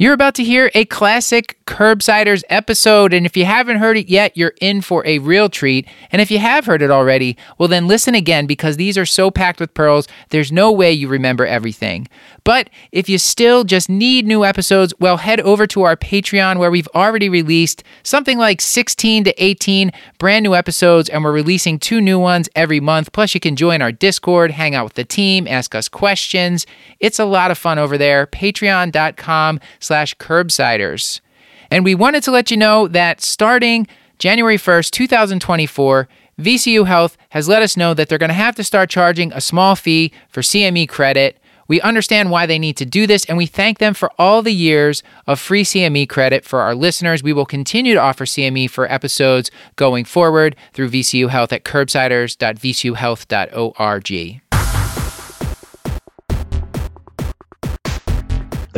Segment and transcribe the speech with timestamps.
[0.00, 4.34] You're about to hear a classic Curbsiders episode, and if you haven't heard it yet,
[4.34, 5.86] you're in for a real treat.
[6.10, 9.30] And if you have heard it already, well, then listen again because these are so
[9.30, 12.08] packed with pearls, there's no way you remember everything.
[12.44, 16.70] But if you still just need new episodes, well, head over to our Patreon where
[16.70, 22.00] we've already released something like 16 to 18 brand new episodes, and we're releasing two
[22.00, 23.12] new ones every month.
[23.12, 26.66] Plus, you can join our Discord, hang out with the team, ask us questions.
[27.00, 28.26] It's a lot of fun over there.
[28.26, 29.60] Patreon.com
[29.90, 31.20] slash curbsiders.
[31.68, 33.88] And we wanted to let you know that starting
[34.20, 36.08] January 1st, 2024,
[36.38, 39.40] VCU Health has let us know that they're going to have to start charging a
[39.40, 41.38] small fee for CME credit.
[41.66, 44.54] We understand why they need to do this, and we thank them for all the
[44.54, 47.24] years of free CME credit for our listeners.
[47.24, 54.49] We will continue to offer CME for episodes going forward through VCU Health at curbsiders.vcuhealth.org.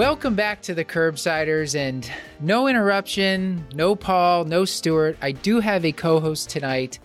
[0.00, 5.18] Welcome back to the Curbsiders, and no interruption, no Paul, no Stuart.
[5.20, 6.98] I do have a co host tonight.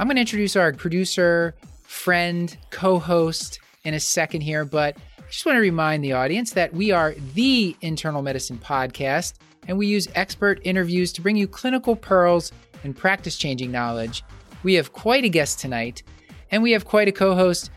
[0.00, 5.22] I'm going to introduce our producer, friend, co host in a second here, but I
[5.28, 9.34] just want to remind the audience that we are the internal medicine podcast,
[9.66, 12.52] and we use expert interviews to bring you clinical pearls
[12.84, 14.22] and practice changing knowledge.
[14.62, 16.04] We have quite a guest tonight,
[16.52, 17.72] and we have quite a co host.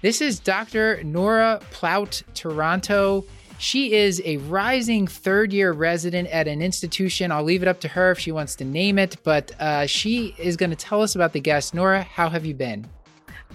[0.00, 1.02] This is Dr.
[1.02, 3.24] Nora Plout Taranto.
[3.64, 7.32] She is a rising third year resident at an institution.
[7.32, 10.34] I'll leave it up to her if she wants to name it, but uh, she
[10.36, 11.72] is going to tell us about the guest.
[11.72, 12.86] Nora, how have you been?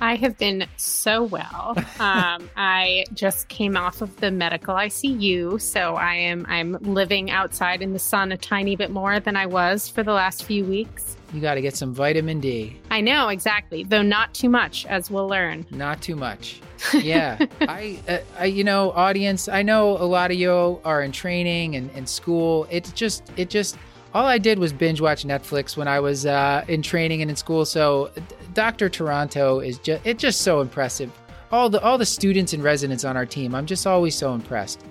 [0.02, 1.76] I have been so well.
[2.00, 7.82] Um, I just came off of the medical ICU, so I am I'm living outside
[7.82, 11.18] in the sun a tiny bit more than I was for the last few weeks.
[11.34, 12.80] You got to get some vitamin D.
[12.90, 15.66] I know exactly, though not too much, as we'll learn.
[15.72, 16.62] Not too much.
[16.94, 19.50] Yeah, I, uh, I, you know, audience.
[19.50, 22.68] I know a lot of you are in training and, and school.
[22.72, 23.78] It's just, it just.
[24.14, 27.36] All I did was binge watch Netflix when I was uh, in training and in
[27.36, 27.66] school.
[27.66, 28.12] So
[28.54, 28.88] Dr.
[28.88, 31.12] Taranto is just it's just so impressive.
[31.52, 34.82] All the all the students and residents on our team, I'm just always so impressed.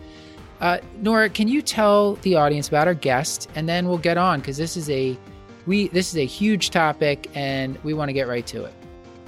[0.61, 4.41] Uh, Nora, can you tell the audience about our guest, and then we'll get on
[4.41, 5.17] because this is a
[5.69, 8.75] we this is a huge topic, and we want to get right to it.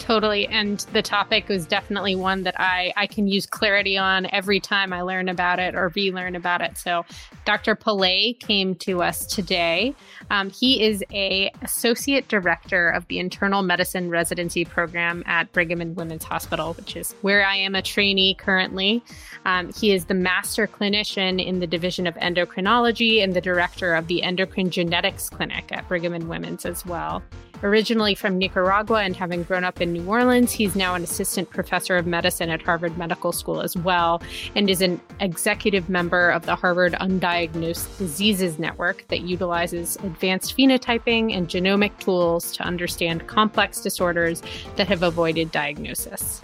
[0.00, 0.48] Totally.
[0.48, 4.94] And the topic was definitely one that I, I can use clarity on every time
[4.94, 6.78] I learn about it or relearn about it.
[6.78, 7.04] So
[7.44, 7.76] Dr.
[7.76, 9.94] Pallais came to us today.
[10.30, 15.94] Um, he is a associate director of the internal medicine residency program at Brigham and
[15.94, 19.04] Women's Hospital, which is where I am a trainee currently.
[19.44, 24.06] Um, he is the master clinician in the division of endocrinology and the director of
[24.06, 27.22] the endocrine genetics clinic at Brigham and Women's as well.
[27.62, 31.96] Originally from Nicaragua and having grown up in New Orleans, he's now an assistant professor
[31.96, 34.22] of medicine at Harvard Medical School as well,
[34.54, 41.36] and is an executive member of the Harvard Undiagnosed Diseases Network that utilizes advanced phenotyping
[41.36, 44.42] and genomic tools to understand complex disorders
[44.76, 46.40] that have avoided diagnosis.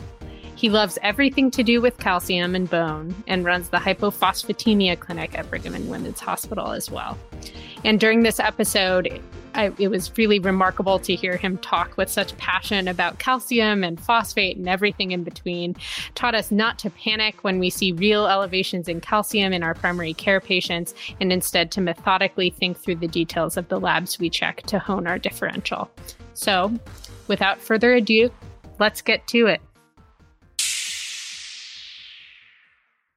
[0.57, 5.49] He loves everything to do with calcium and bone and runs the hypophosphatemia clinic at
[5.51, 7.19] Brigham and Women's Hospital as well.
[7.85, 9.21] And during this episode,
[9.55, 14.01] I, it was really remarkable to hear him talk with such passion about calcium and
[14.01, 15.77] phosphate and everything in between.
[16.15, 20.15] Taught us not to panic when we see real elevations in calcium in our primary
[20.15, 24.63] care patients, and instead to methodically think through the details of the labs we check
[24.63, 25.91] to hone our differential.
[26.35, 26.73] So,
[27.29, 28.31] without further ado,
[28.79, 29.61] let's get to it.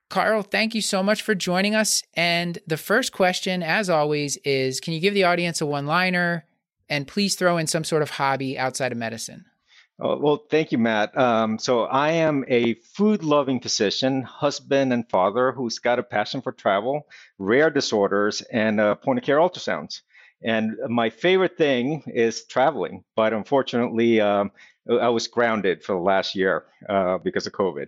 [0.09, 2.01] Carl, thank you so much for joining us.
[2.15, 6.45] And the first question, as always, is can you give the audience a one liner
[6.89, 9.45] and please throw in some sort of hobby outside of medicine?
[10.01, 11.15] Oh, well, thank you, Matt.
[11.17, 16.41] Um, so, I am a food loving physician, husband, and father who's got a passion
[16.41, 17.05] for travel,
[17.37, 20.01] rare disorders, and uh, point of care ultrasounds.
[20.41, 24.51] And my favorite thing is traveling, but unfortunately, um,
[24.89, 27.87] I was grounded for the last year uh, because of COVID.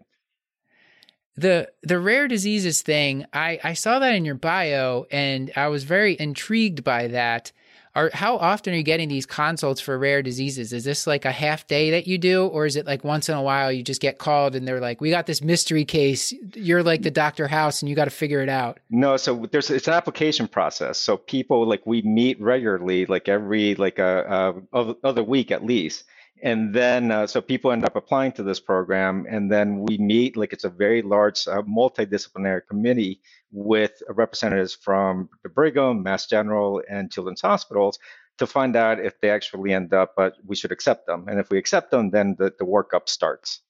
[1.36, 5.84] The the rare diseases thing, I I saw that in your bio, and I was
[5.84, 7.52] very intrigued by that.
[7.94, 10.72] Are how often are you getting these consults for rare diseases?
[10.72, 13.36] Is this like a half day that you do, or is it like once in
[13.36, 16.34] a while you just get called and they're like, "We got this mystery case.
[16.54, 19.70] You're like the Doctor House, and you got to figure it out." No, so there's
[19.70, 21.00] it's an application process.
[21.00, 26.06] So people like we meet regularly, like every like a, a other week at least,
[26.42, 30.36] and then uh, so people end up applying to this program and then we meet
[30.36, 33.22] like it's a very large uh, multidisciplinary committee
[33.52, 38.00] with representatives from the brigham mass general and children's hospitals
[38.38, 41.50] to find out if they actually end up but we should accept them and if
[41.50, 43.62] we accept them then the, the workup starts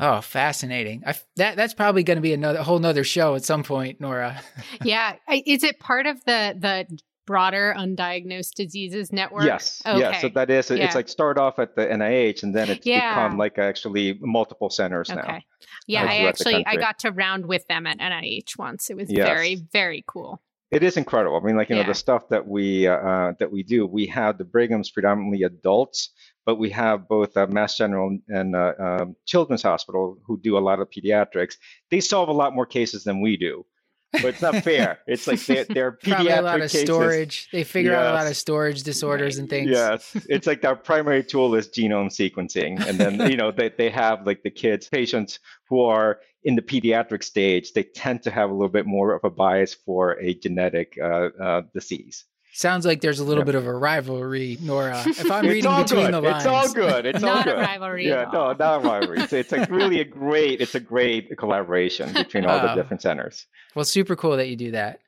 [0.00, 1.02] Oh, fascinating!
[1.04, 4.40] I, that that's probably going to be another whole nother show at some point, Nora.
[4.84, 9.44] yeah, is it part of the the broader undiagnosed diseases network?
[9.44, 9.82] Yes.
[9.84, 10.00] Okay.
[10.00, 10.18] Yeah.
[10.18, 10.86] So that is, yeah.
[10.86, 13.14] it's like start off at the NIH and then it's yeah.
[13.14, 15.20] become like actually multiple centers okay.
[15.20, 15.40] now.
[15.86, 16.04] Yeah.
[16.04, 18.88] I actually, I got to round with them at NIH once.
[18.88, 19.28] It was yes.
[19.28, 20.40] very, very cool.
[20.70, 21.36] It is incredible.
[21.36, 21.82] I mean, like, you yeah.
[21.82, 25.42] know, the stuff that we, uh, uh, that we do, we have the Brigham's predominantly
[25.42, 26.10] adults,
[26.46, 30.60] but we have both uh, Mass General and uh, um, Children's Hospital who do a
[30.60, 31.56] lot of pediatrics.
[31.90, 33.66] They solve a lot more cases than we do
[34.12, 34.98] but it's not fair.
[35.06, 36.82] It's like they're, they're Probably a lot of cases.
[36.82, 37.48] storage.
[37.52, 38.00] They figure yes.
[38.00, 39.70] out a lot of storage disorders and things.
[39.70, 43.90] Yes, it's like their primary tool is genome sequencing, and then you know they they
[43.90, 45.38] have like the kids patients
[45.68, 47.72] who are in the pediatric stage.
[47.72, 51.28] They tend to have a little bit more of a bias for a genetic uh,
[51.40, 52.24] uh, disease.
[52.58, 53.46] Sounds like there's a little yep.
[53.46, 55.00] bit of a rivalry, Nora.
[55.06, 56.14] If I'm reading between good.
[56.14, 57.06] the lines, it's all good.
[57.06, 57.56] It's not all good.
[57.56, 58.08] a rivalry.
[58.08, 59.20] Yeah, no, not a rivalry.
[59.20, 60.60] It's, it's like really a great.
[60.60, 63.46] It's a great collaboration between all the different centers.
[63.76, 64.98] Well, super cool that you do that.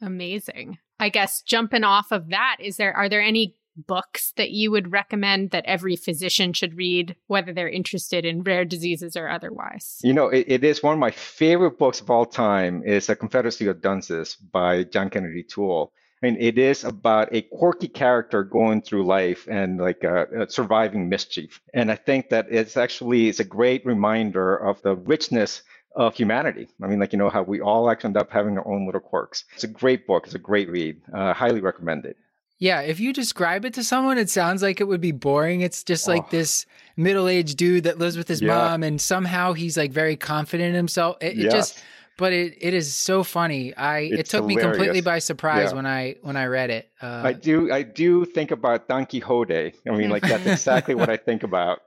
[0.00, 0.78] Amazing.
[0.98, 4.90] I guess jumping off of that, is there are there any books that you would
[4.90, 9.98] recommend that every physician should read, whether they're interested in rare diseases or otherwise?
[10.02, 12.82] You know, it, it is one of my favorite books of all time.
[12.84, 15.92] is A Confederacy of Dunces by John Kennedy Toole.
[16.22, 20.46] I mean, it is about a quirky character going through life and like uh, uh,
[20.48, 21.60] surviving mischief.
[21.74, 25.62] And I think that it's actually it's a great reminder of the richness
[25.96, 26.68] of humanity.
[26.80, 29.00] I mean, like you know how we all actually end up having our own little
[29.00, 29.44] quirks.
[29.54, 30.26] It's a great book.
[30.26, 31.00] It's a great read.
[31.12, 32.16] Uh, highly recommend it.
[32.58, 35.62] Yeah, if you describe it to someone, it sounds like it would be boring.
[35.62, 36.28] It's just like oh.
[36.30, 36.64] this
[36.96, 38.54] middle-aged dude that lives with his yeah.
[38.54, 41.16] mom, and somehow he's like very confident in himself.
[41.20, 41.82] It, it just
[42.22, 43.74] but it, it is so funny.
[43.74, 44.56] I it's it took hilarious.
[44.56, 45.74] me completely by surprise yeah.
[45.74, 46.88] when I when I read it.
[47.02, 49.72] Uh, I do I do think about Don Quixote.
[49.88, 51.80] I mean, like that's exactly what I think about.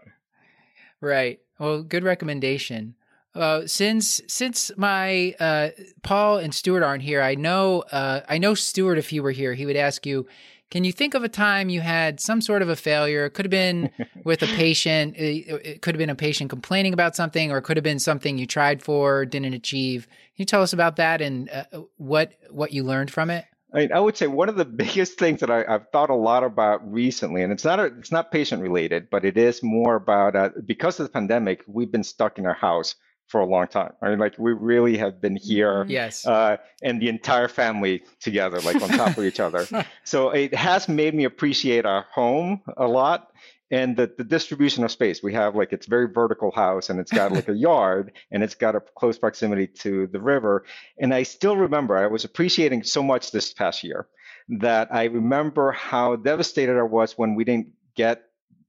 [0.99, 1.39] Right.
[1.57, 2.95] Well, good recommendation.
[3.33, 5.69] Uh, since since my uh,
[6.03, 8.97] Paul and Stuart aren't here, I know uh, I know Stuart.
[8.97, 10.27] If he were here, he would ask you,
[10.71, 13.25] can you think of a time you had some sort of a failure?
[13.25, 13.91] It could have been
[14.23, 15.15] with a patient.
[15.17, 18.37] It could have been a patient complaining about something, or it could have been something
[18.37, 20.07] you tried for, didn't achieve.
[20.07, 23.45] Can you tell us about that and uh, what what you learned from it?
[23.73, 26.15] I mean, I would say one of the biggest things that I, have thought a
[26.15, 29.95] lot about recently, and it's not a, it's not patient related, but it is more
[29.95, 32.95] about uh, because of the pandemic, we've been stuck in our house
[33.27, 33.93] for a long time.
[34.01, 35.91] I mean, like we really have been here, mm-hmm.
[35.91, 39.65] yes, uh, and the entire family together, like on top of each other.
[40.03, 43.31] So it has made me appreciate our home a lot,
[43.71, 45.23] and the, the distribution of space.
[45.23, 48.55] We have like it's very vertical house, and it's got like a yard, and it's
[48.55, 50.65] got a close proximity to the river.
[50.99, 54.07] And I still remember I was appreciating so much this past year
[54.49, 58.23] that I remember how devastated I was when we didn't get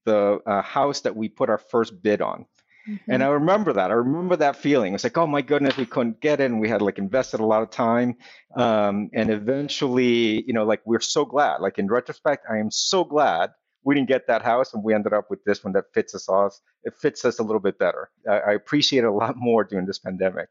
[0.04, 2.46] the uh, house that we put our first bid on.
[2.88, 3.10] Mm-hmm.
[3.10, 3.90] And I remember that.
[3.90, 4.94] I remember that feeling.
[4.94, 7.46] It's like, oh my goodness, we couldn't get it, and we had like invested a
[7.46, 8.16] lot of time.
[8.56, 11.60] Um, and eventually, you know, like we're so glad.
[11.60, 13.50] Like in retrospect, I am so glad
[13.84, 16.28] we didn't get that house, and we ended up with this one that fits us
[16.28, 16.58] off.
[16.84, 18.10] It fits us a little bit better.
[18.28, 20.48] I, I appreciate it a lot more during this pandemic.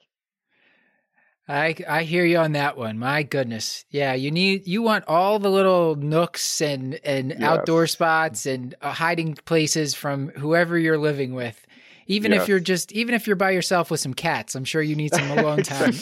[1.48, 2.98] I I hear you on that one.
[2.98, 4.14] My goodness, yeah.
[4.14, 7.42] You need you want all the little nooks and and yes.
[7.42, 11.66] outdoor spots and uh, hiding places from whoever you're living with.
[12.08, 12.44] Even yes.
[12.44, 15.14] if you're just, even if you're by yourself with some cats, I'm sure you need
[15.14, 15.94] some alone time.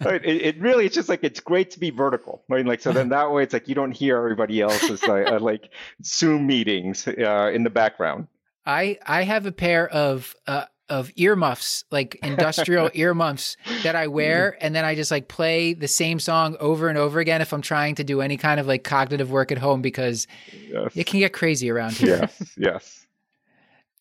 [0.00, 2.42] it, it, really, it's just like it's great to be vertical.
[2.50, 5.12] I mean, like so then that way it's like you don't hear everybody else's uh,
[5.12, 5.70] uh, like
[6.04, 8.28] Zoom meetings uh, in the background.
[8.64, 14.58] I I have a pair of uh, of earmuffs, like industrial earmuffs that I wear.
[14.60, 17.62] And then I just like play the same song over and over again if I'm
[17.62, 20.26] trying to do any kind of like cognitive work at home because
[20.70, 20.92] yes.
[20.94, 22.18] it can get crazy around here.
[22.20, 23.01] Yes, yes.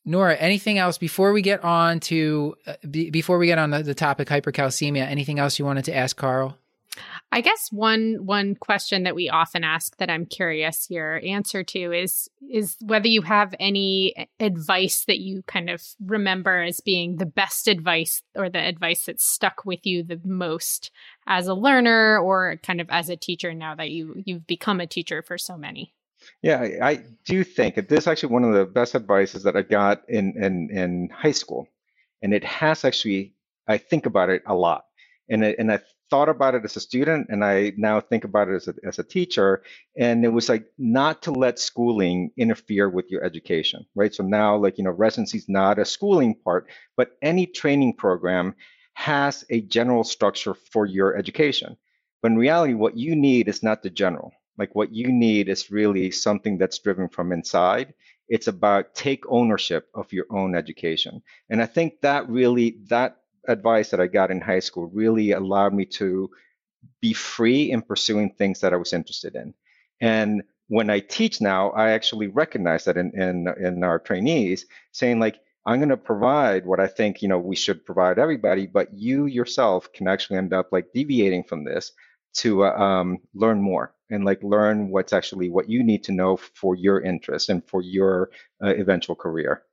[0.04, 3.84] Nora, anything else before we get on to uh, b- before we get on the,
[3.84, 5.06] the, topic hypercalcemia?
[5.06, 6.58] Anything else you wanted to ask Carl?
[7.32, 11.94] I guess one one question that we often ask that I'm curious your answer to
[11.94, 17.26] is is whether you have any advice that you kind of remember as being the
[17.26, 20.92] best advice or the advice that stuck with you the most
[21.28, 24.88] as a learner or kind of as a teacher now that you you've become a
[24.88, 25.94] teacher for so many.
[26.42, 30.02] Yeah, I, do think this is actually one of the best advices that I got
[30.10, 31.68] in, in in high school,
[32.24, 33.36] and it has actually
[33.68, 34.86] I think about it a lot,
[35.30, 38.50] and it, and I thought about it as a student and I now think about
[38.50, 39.64] it as a, as a teacher.
[39.98, 44.14] And it was like not to let schooling interfere with your education, right?
[44.14, 46.68] So now, like, you know, residency is not a schooling part,
[46.98, 48.56] but any training program
[48.96, 51.78] has a general structure for your education.
[52.22, 54.34] But in reality, what you need is not the general.
[54.62, 57.96] Like, what you need is really something that's driven from inside.
[58.30, 61.24] It's about take ownership of your own education.
[61.50, 65.74] And I think that really, that advice that I got in high school really allowed
[65.74, 66.30] me to
[67.02, 69.56] be free in pursuing things that I was interested in.
[70.00, 75.20] And when I teach now, I actually recognize that in in, in our trainees, saying
[75.20, 78.94] like, I'm going to provide what I think you know we should provide everybody, but
[78.94, 81.92] you yourself can actually end up like deviating from this
[82.34, 86.38] to uh, um, learn more and like learn what's actually what you need to know
[86.38, 88.30] for your interest and for your
[88.64, 89.64] uh, eventual career.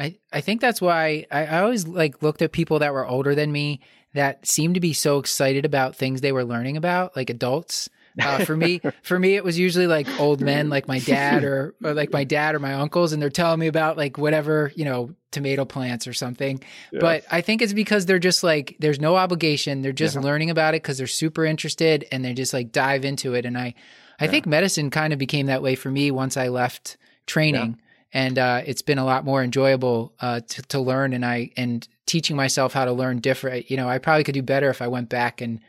[0.00, 3.34] I, I think that's why I, I always like looked at people that were older
[3.34, 3.80] than me
[4.14, 7.90] that seemed to be so excited about things they were learning about, like adults.
[8.20, 11.74] Uh, for me, for me, it was usually like old men, like my dad or,
[11.84, 14.84] or like my dad or my uncles, and they're telling me about like whatever you
[14.84, 16.62] know, tomato plants or something.
[16.92, 17.00] Yes.
[17.00, 20.22] But I think it's because they're just like there's no obligation; they're just yeah.
[20.22, 23.44] learning about it because they're super interested and they just like dive into it.
[23.44, 23.74] And I,
[24.20, 24.30] I yeah.
[24.30, 26.96] think medicine kind of became that way for me once I left
[27.26, 27.76] training.
[27.78, 31.50] Yeah and uh, it's been a lot more enjoyable uh, to, to learn and I
[31.56, 33.70] and teaching myself how to learn different.
[33.70, 35.60] You know, I probably could do better if I went back and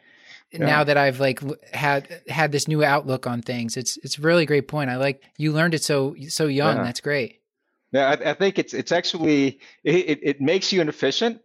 [0.52, 0.66] yeah.
[0.66, 1.42] now that I've like
[1.74, 3.78] had had this new outlook on things.
[3.78, 4.90] It's it's a really great point.
[4.90, 6.78] I like you learned it so so young.
[6.78, 6.84] Yeah.
[6.84, 7.42] That's great.
[7.92, 11.42] Yeah, I, I, think it's it's actually it, it makes you inefficient,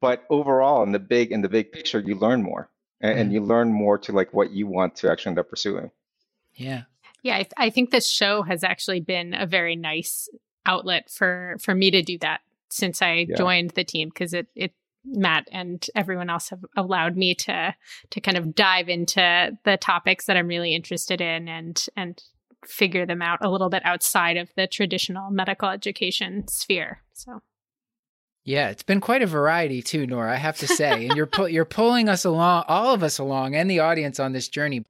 [0.00, 3.32] but overall in the big in the big picture, you learn more and, mm and
[3.32, 5.90] you learn more to like what you want to actually end up pursuing.
[6.54, 6.82] Yeah.
[7.22, 10.28] Yeah, I, th- I think this show has actually been a very nice
[10.66, 12.40] outlet for for me to do that
[12.70, 13.36] since I yeah.
[13.36, 14.72] joined the team because it it
[15.04, 17.74] Matt and everyone else have allowed me to
[18.10, 22.22] to kind of dive into the topics that I'm really interested in and and
[22.66, 27.02] figure them out a little bit outside of the traditional medical education sphere.
[27.12, 27.40] So
[28.44, 30.32] yeah, it's been quite a variety too, Nora.
[30.32, 33.54] I have to say, and you're pu- you're pulling us along, all of us along,
[33.54, 34.84] and the audience on this journey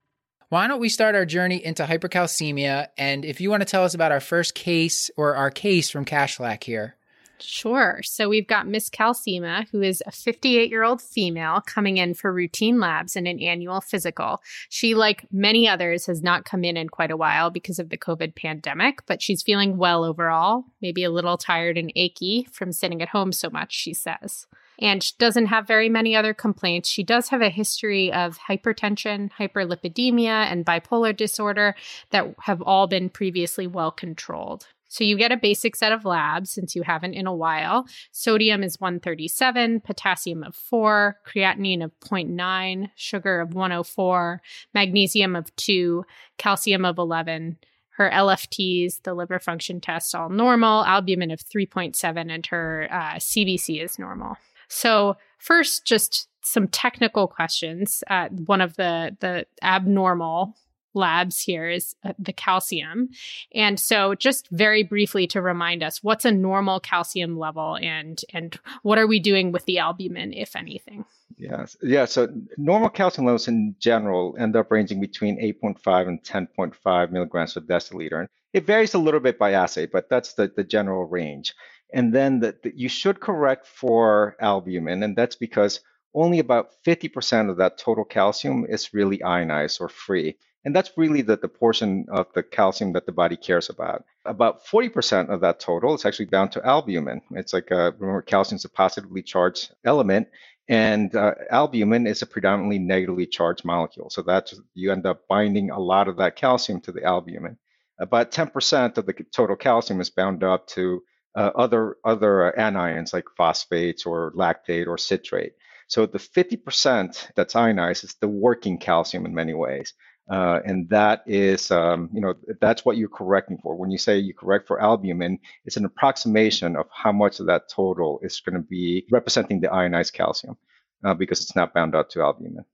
[0.48, 2.88] why don't we start our journey into hypercalcemia?
[2.96, 6.04] And if you want to tell us about our first case or our case from
[6.04, 6.96] Kashlak here.
[7.42, 8.00] Sure.
[8.02, 12.32] So we've got Miss Calcema, who is a 58 year old female coming in for
[12.32, 14.42] routine labs and an annual physical.
[14.68, 17.98] She, like many others, has not come in in quite a while because of the
[17.98, 23.02] COVID pandemic, but she's feeling well overall, maybe a little tired and achy from sitting
[23.02, 24.46] at home so much, she says
[24.78, 26.88] and she doesn't have very many other complaints.
[26.88, 31.74] She does have a history of hypertension, hyperlipidemia, and bipolar disorder
[32.10, 34.68] that have all been previously well controlled.
[34.88, 37.86] So you get a basic set of labs since you haven't in a while.
[38.10, 44.42] Sodium is 137, potassium of 4, creatinine of 0.9, sugar of 104,
[44.74, 46.04] magnesium of 2,
[46.38, 47.58] calcium of 11,
[47.98, 53.82] her LFTs, the liver function test, all normal, albumin of 3.7, and her uh, CBC
[53.82, 54.36] is normal.
[54.68, 58.02] So first, just some technical questions.
[58.08, 60.54] Uh, one of the the abnormal
[60.94, 63.10] labs here is uh, the calcium.
[63.54, 68.58] And so just very briefly to remind us what's a normal calcium level and and
[68.82, 71.04] what are we doing with the albumin if anything?
[71.36, 71.76] Yes.
[71.82, 77.54] Yeah, so normal calcium levels in general end up ranging between 8.5 and 10.5 milligrams
[77.54, 78.20] per deciliter.
[78.20, 81.54] And it varies a little bit by assay, but that's the, the general range.
[81.92, 85.80] And then the, the, you should correct for albumin, and that's because
[86.14, 90.36] only about 50% of that total calcium is really ionized or free.
[90.64, 94.04] And that's really the, the portion of the calcium that the body cares about.
[94.24, 97.22] About 40% of that total is actually bound to albumin.
[97.30, 100.28] It's like, a, remember, calcium is a positively charged element,
[100.68, 104.10] and uh, albumin is a predominantly negatively charged molecule.
[104.10, 107.56] So that's you end up binding a lot of that calcium to the albumin.
[107.98, 111.02] About 10% of the total calcium is bound up to
[111.34, 115.52] uh, other other uh, anions like phosphates or lactate or citrate.
[115.86, 119.94] So the 50% that's ionized is the working calcium in many ways.
[120.30, 123.74] Uh, and that is, um, you know, that's what you're correcting for.
[123.74, 127.68] When you say you correct for albumin, it's an approximation of how much of that
[127.68, 130.56] total is going to be representing the ionized calcium
[131.04, 132.64] uh, because it's not bound out to albumin.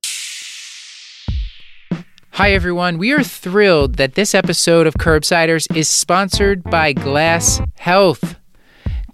[2.33, 2.99] Hi, everyone.
[2.99, 8.35] We are thrilled that this episode of Curbsiders is sponsored by Glass Health.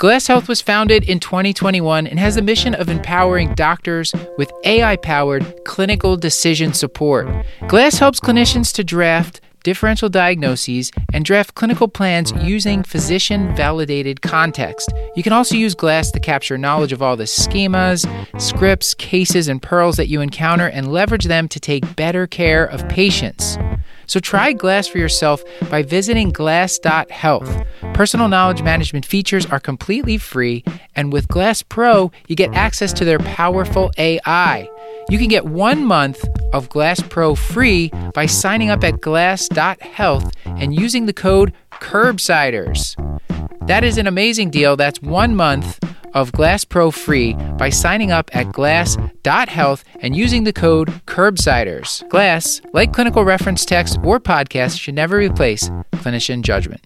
[0.00, 4.96] Glass Health was founded in 2021 and has the mission of empowering doctors with AI
[4.96, 7.28] powered clinical decision support.
[7.68, 12.46] Glass helps clinicians to draft differential diagnoses, and draft clinical plans mm-hmm.
[12.46, 14.92] using physician validated context.
[15.16, 18.06] You can also use Glass to capture knowledge of all the schemas,
[18.40, 22.88] scripts, cases, and pearls that you encounter and leverage them to take better care of
[22.88, 23.58] patients.
[24.10, 27.64] So try Glass for yourself by visiting glass.health.
[27.94, 30.64] Personal knowledge management features are completely free,
[30.96, 34.68] and with Glass Pro, you get access to their powerful AI.
[35.10, 39.00] You can get one month of Glass Pro free by signing up at
[39.50, 42.96] glass.health and using the code CURBSIDERS.
[43.66, 44.76] That is an amazing deal.
[44.76, 45.78] That's one month
[46.14, 52.08] of Glass Pro free by signing up at glass.health and using the code CURBSIDERS.
[52.08, 56.84] Glass, like clinical reference text or podcast, should never replace clinician judgment.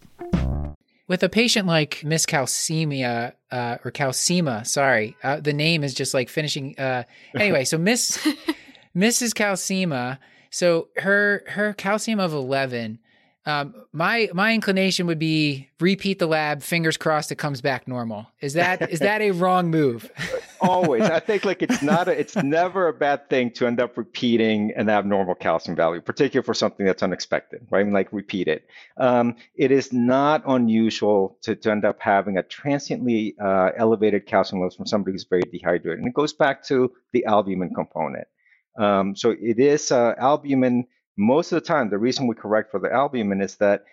[1.07, 6.15] With a patient like Miss Calcemia, uh, or Calcema, sorry, uh, the name is just
[6.15, 6.79] like finishing.
[6.79, 7.05] Uh,
[7.37, 8.17] anyway, so Miss
[8.97, 9.33] Mrs.
[9.35, 10.19] Calcema,
[10.55, 13.01] so her her calcium of eleven.
[13.47, 16.63] Um, my my inclination would be repeat the lab.
[16.63, 18.29] Fingers crossed, it comes back normal.
[18.41, 20.11] Is that is that a wrong move?
[20.61, 23.99] Always, I think like it's not a, it's never a bad thing to end up
[23.99, 27.81] repeating an abnormal calcium value, particularly for something that's unexpected, right?
[27.81, 28.67] I mean, like repeat it.
[28.97, 34.61] Um, it is not unusual to, to end up having a transiently uh, elevated calcium
[34.61, 38.29] levels from somebody who's very dehydrated, and it goes back to the albumin component.
[38.77, 42.81] Um, so it is uh, albumin most of the time, the reason we correct for
[42.81, 43.85] the albumin is that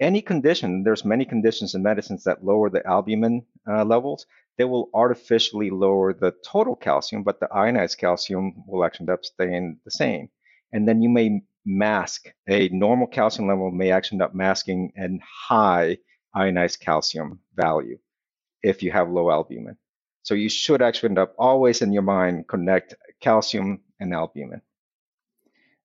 [0.00, 4.26] any condition, there's many conditions in medicines that lower the albumin uh, levels,
[4.56, 9.24] they will artificially lower the total calcium, but the ionized calcium will actually end up
[9.24, 10.28] staying the same.
[10.72, 15.08] And then you may mask a normal calcium level may actually end up masking a
[15.48, 15.98] high
[16.34, 17.98] ionized calcium value
[18.62, 19.76] if you have low albumin.
[20.22, 24.62] So you should actually end up always in your mind connect calcium and albumin.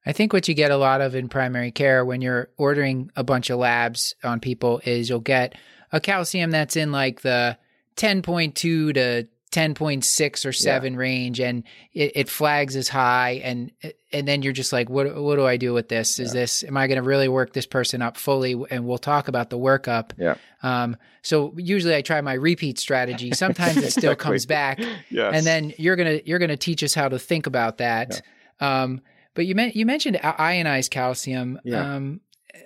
[0.05, 3.23] I think what you get a lot of in primary care when you're ordering a
[3.23, 5.56] bunch of labs on people is you'll get
[5.91, 7.58] a calcium that's in like the
[7.95, 10.99] 10.2 to 10.6 or 7 yeah.
[10.99, 11.63] range and
[11.93, 13.71] it, it, flags as high and
[14.11, 16.41] and then you're just like what what do I do with this is yeah.
[16.41, 19.51] this am I going to really work this person up fully and we'll talk about
[19.51, 24.15] the workup yeah um so usually I try my repeat strategy sometimes it still exactly.
[24.15, 25.35] comes back yes.
[25.35, 28.21] and then you're going to you're going to teach us how to think about that
[28.59, 28.81] yeah.
[28.81, 29.01] um
[29.35, 31.59] but you, meant you mentioned ionized calcium.
[31.63, 31.95] Yeah.
[31.95, 32.21] Um,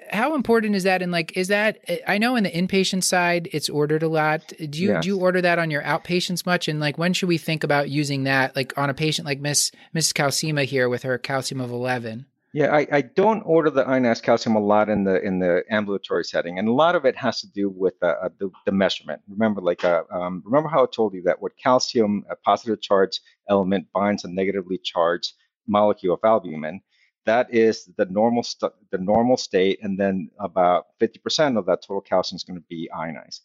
[0.09, 1.01] how important is that?
[1.01, 4.53] And like, is that I know in the inpatient side it's ordered a lot.
[4.57, 5.03] Do you yes.
[5.03, 6.67] do you order that on your outpatients much?
[6.67, 8.55] And like, when should we think about using that?
[8.55, 10.13] Like on a patient like Miss Mrs.
[10.13, 12.25] Calcema here with her calcium of eleven.
[12.53, 16.23] Yeah, I, I don't order the ionized calcium a lot in the in the ambulatory
[16.23, 19.21] setting, and a lot of it has to do with uh, uh the, the measurement.
[19.29, 23.19] Remember, like uh, um, remember how I told you that what calcium, a positive charge
[23.49, 25.33] element binds a negatively charged
[25.67, 26.81] molecule of albumin.
[27.27, 32.01] That is the normal st- the normal state, and then about 50% of that total
[32.01, 33.43] calcium is going to be ionized.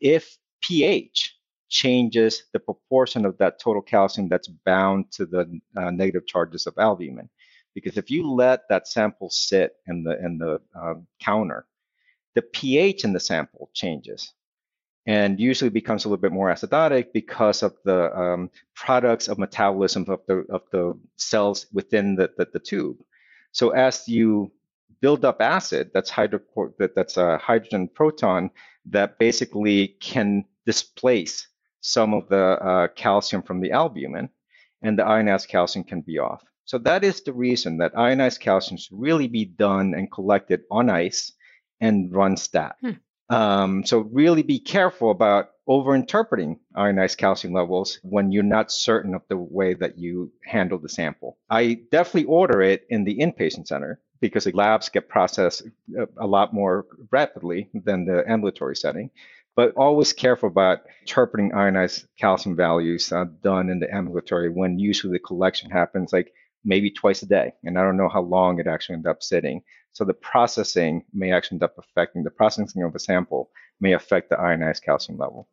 [0.00, 1.36] If pH
[1.70, 6.74] changes the proportion of that total calcium that's bound to the uh, negative charges of
[6.78, 7.30] albumin,
[7.74, 11.66] because if you let that sample sit in the in the uh, counter,
[12.36, 14.32] the pH in the sample changes
[15.06, 20.04] and usually becomes a little bit more acidotic because of the um, products of metabolism
[20.08, 22.98] of the of the cells within the, the, the, tube.
[23.52, 24.52] So as you
[25.00, 26.40] build up acid, that's hydro
[26.78, 28.50] that, that's a hydrogen proton
[28.86, 31.48] that basically can displace
[31.80, 34.28] some of the uh, calcium from the albumin,
[34.82, 36.42] and the ionized calcium can be off.
[36.64, 40.88] So that is the reason that ionized calcium should really be done and collected on
[40.88, 41.32] ice
[41.80, 42.76] and run stat.
[42.80, 42.92] Hmm.
[43.32, 49.22] Um, so really be careful about overinterpreting ionized calcium levels when you're not certain of
[49.28, 51.38] the way that you handle the sample.
[51.48, 55.62] I definitely order it in the inpatient center because the labs get processed
[56.18, 59.10] a lot more rapidly than the ambulatory setting.
[59.56, 65.14] But always careful about interpreting ionized calcium values uh, done in the ambulatory when usually
[65.14, 66.34] the collection happens like
[66.66, 67.54] maybe twice a day.
[67.64, 69.62] And I don't know how long it actually ends up sitting.
[69.92, 73.50] So the processing may actually end up affecting the processing of a sample
[73.80, 75.48] may affect the ionized calcium level.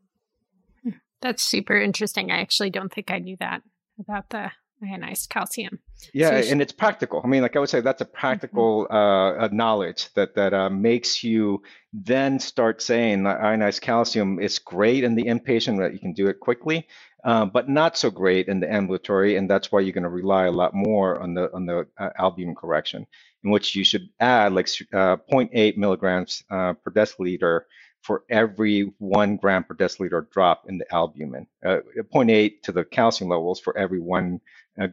[1.22, 2.32] That's super interesting.
[2.32, 3.62] I actually don't think I knew that
[4.00, 5.80] about the ionized calcium.
[6.14, 7.22] Yeah, so and it's practical.
[7.24, 9.44] I mean, like I would say, that's a practical mm-hmm.
[9.44, 15.04] uh, knowledge that that uh, makes you then start saying that ionized calcium is great
[15.04, 16.88] in the inpatient that you can do it quickly.
[17.24, 20.46] Uh, but not so great in the ambulatory, and that's why you're going to rely
[20.46, 23.06] a lot more on the on the uh, albumin correction,
[23.44, 27.62] in which you should add like uh, 0.8 milligrams uh, per deciliter
[28.02, 31.80] for every one gram per deciliter drop in the albumin, uh,
[32.14, 34.40] 0.8 to the calcium levels for every one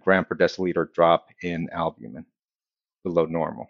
[0.01, 2.27] gram per deciliter drop in albumin
[3.05, 3.69] below normal.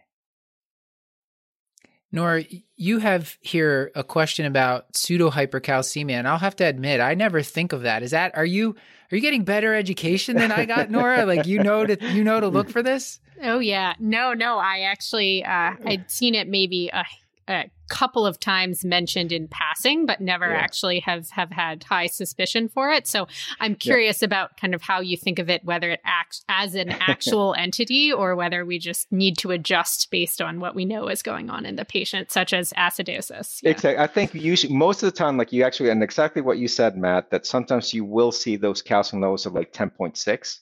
[2.16, 2.44] Nora,
[2.76, 7.42] you have here a question about pseudo hypercalcemia, and I'll have to admit, I never
[7.42, 8.02] think of that.
[8.02, 8.74] Is that are you
[9.12, 11.26] are you getting better education than I got, Nora?
[11.26, 13.20] like you know to you know to look for this?
[13.42, 14.58] Oh yeah, no, no.
[14.58, 17.04] I actually uh, I'd seen it maybe a
[17.48, 20.56] a couple of times mentioned in passing, but never yeah.
[20.56, 23.06] actually have have had high suspicion for it.
[23.06, 23.28] So
[23.60, 24.26] I'm curious yeah.
[24.26, 28.12] about kind of how you think of it, whether it acts as an actual entity
[28.12, 31.64] or whether we just need to adjust based on what we know is going on
[31.64, 33.60] in the patient, such as acidosis.
[33.62, 33.70] Yeah.
[33.70, 34.02] Exactly.
[34.02, 36.96] I think usually most of the time, like you actually, and exactly what you said,
[36.96, 40.58] Matt, that sometimes you will see those calcium levels of like 10.6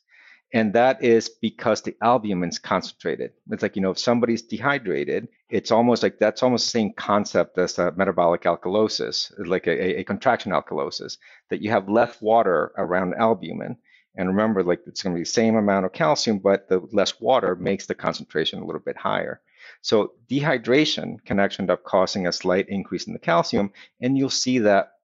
[0.55, 3.33] and that is because the albumin's concentrated.
[3.51, 7.57] It's like, you know, if somebody's dehydrated, it's almost like that's almost the same concept
[7.59, 13.15] as a metabolic alkalosis, like a, a contraction alkalosis, that you have less water around
[13.15, 13.77] albumin.
[14.17, 17.21] And remember, like it's going to be the same amount of calcium, but the less
[17.21, 19.41] water makes the concentration a little bit higher.
[19.81, 24.31] So dehydration can actually end up causing a slight increase in the calcium, and you'll
[24.31, 24.95] see that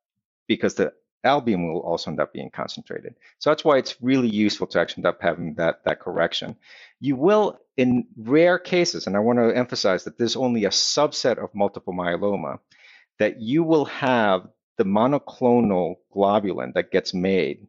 [0.49, 3.15] because the albumin will also end up being concentrated.
[3.39, 6.57] So that's why it's really useful to actually end up having that, that correction.
[7.01, 11.43] You will, in rare cases, and I want to emphasize that there's only a subset
[11.43, 12.59] of multiple myeloma,
[13.19, 17.67] that you will have the monoclonal globulin that gets made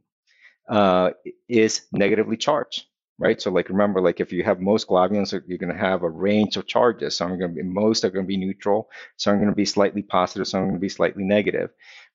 [0.70, 1.12] uh,
[1.50, 2.86] is negatively charged
[3.22, 3.40] right?
[3.40, 6.58] So like remember, like if you have most globulins, you're going to have a range
[6.58, 7.16] of charges.
[7.16, 9.56] Some are going to be most are going to be neutral, some are going to
[9.56, 11.70] be slightly positive, some are going to be slightly negative.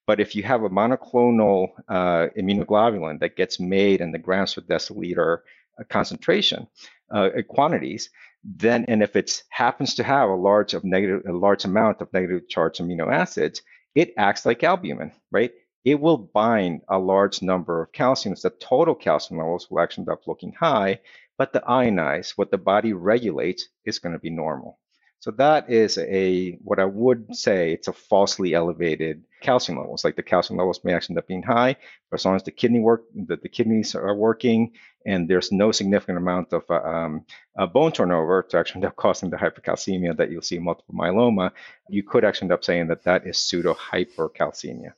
[0.06, 4.62] But if you have a monoclonal uh, immunoglobulin that gets made in the grams per
[4.62, 5.38] deciliter
[5.78, 6.66] uh, concentration
[7.10, 8.10] uh, quantities,
[8.44, 12.12] then and if it happens to have a large of negative a large amount of
[12.12, 13.62] negative charged amino acids,
[13.94, 15.52] it acts like albumin, right?
[15.84, 18.42] It will bind a large number of calciums.
[18.42, 21.00] The total calcium levels will actually end up looking high,
[21.38, 24.78] but the ionized, what the body regulates, is going to be normal.
[25.20, 30.04] So that is a what I would say it's a falsely elevated calcium levels.
[30.04, 31.76] Like the calcium levels may actually end up being high,
[32.10, 34.72] but as long as the kidney work, the, the kidneys are working,
[35.06, 37.24] and there's no significant amount of uh, um,
[37.58, 40.94] uh, bone turnover to actually end up causing the hypercalcemia that you'll see in multiple
[40.94, 41.50] myeloma,
[41.88, 44.92] you could actually end up saying that that is pseudo hypercalcemia.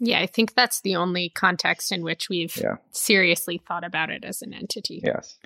[0.00, 2.76] Yeah, I think that's the only context in which we've yeah.
[2.90, 5.00] seriously thought about it as an entity.
[5.04, 5.38] Yes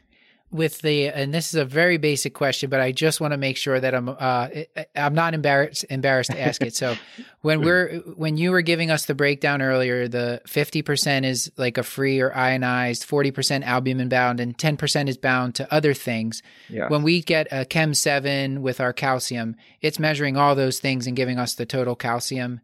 [0.51, 3.57] with the and this is a very basic question but i just want to make
[3.57, 4.49] sure that i'm uh
[4.97, 6.97] i'm not embarrassed embarrassed to ask it so
[7.43, 11.83] when we're when you were giving us the breakdown earlier the 50% is like a
[11.83, 16.89] free or ionized 40% albumin bound and 10% is bound to other things yeah.
[16.89, 21.15] when we get a chem 7 with our calcium it's measuring all those things and
[21.15, 22.61] giving us the total calcium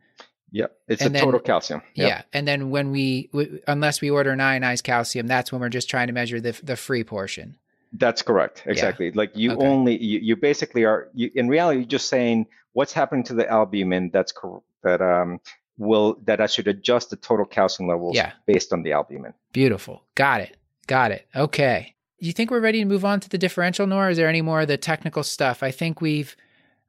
[0.50, 1.82] yeah, it's and a then, total calcium.
[1.96, 2.08] Yep.
[2.08, 5.68] Yeah, and then when we, we, unless we order an ionized calcium, that's when we're
[5.68, 7.58] just trying to measure the the free portion.
[7.94, 8.64] That's correct.
[8.66, 9.06] Exactly.
[9.06, 9.12] Yeah.
[9.14, 9.66] Like you okay.
[9.66, 13.48] only you, you basically are you, in reality you're just saying what's happening to the
[13.48, 15.40] albumin that's cor- that um
[15.78, 18.32] will that I should adjust the total calcium levels yeah.
[18.46, 19.34] based on the albumin.
[19.52, 20.02] Beautiful.
[20.14, 20.56] Got it.
[20.86, 21.26] Got it.
[21.34, 21.94] Okay.
[22.18, 24.62] You think we're ready to move on to the differential, nor is there any more
[24.62, 25.62] of the technical stuff?
[25.62, 26.36] I think we've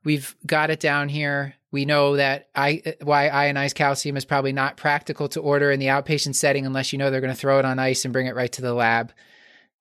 [0.03, 1.55] we've got it down here.
[1.71, 5.87] We know that I, why ionized calcium is probably not practical to order in the
[5.87, 8.35] outpatient setting unless you know they're going to throw it on ice and bring it
[8.35, 9.11] right to the lab.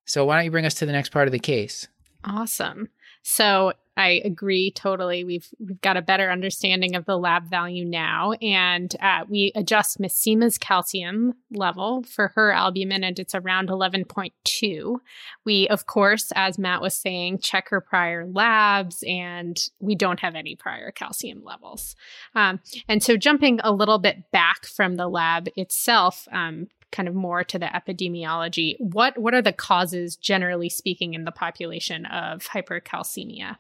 [0.05, 1.89] So why don't you bring us to the next part of the case?
[2.25, 2.89] Awesome.
[3.23, 5.23] So I agree totally.
[5.23, 10.01] We've we've got a better understanding of the lab value now, and uh, we adjust
[10.01, 15.01] Miss Seema's calcium level for her albumin, and it's around eleven point two.
[15.45, 20.35] We, of course, as Matt was saying, check her prior labs, and we don't have
[20.35, 21.95] any prior calcium levels.
[22.35, 27.15] Um, and so, jumping a little bit back from the lab itself, um, kind of
[27.15, 32.47] more to the epidemiology, what what are the causes, generally speaking, in the population of
[32.47, 33.57] hypercalcemia?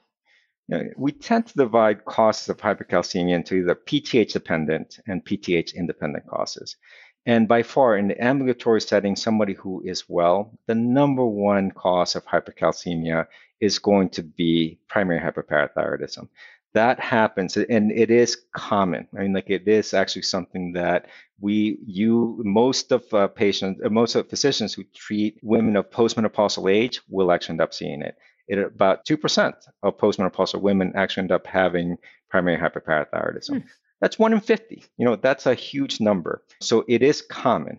[0.96, 6.76] We tend to divide causes of hypercalcemia into either PTH dependent and PTH independent causes.
[7.26, 12.16] And by far, in the ambulatory setting, somebody who is well, the number one cause
[12.16, 13.26] of hypercalcemia
[13.60, 16.28] is going to be primary hyperparathyroidism
[16.74, 21.06] that happens and it is common i mean like it is actually something that
[21.40, 26.70] we you most of uh, patients uh, most of physicians who treat women of postmenopausal
[26.70, 31.32] age will actually end up seeing it it about 2% of postmenopausal women actually end
[31.32, 31.96] up having
[32.28, 33.64] primary hyperparathyroidism mm.
[34.00, 37.78] that's 1 in 50 you know that's a huge number so it is common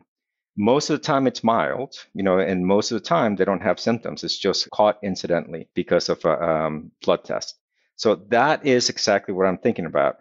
[0.57, 3.61] Most of the time it's mild, you know, and most of the time they don't
[3.61, 4.23] have symptoms.
[4.23, 7.55] It's just caught incidentally because of a um, blood test.
[7.95, 10.17] So that is exactly what I'm thinking about.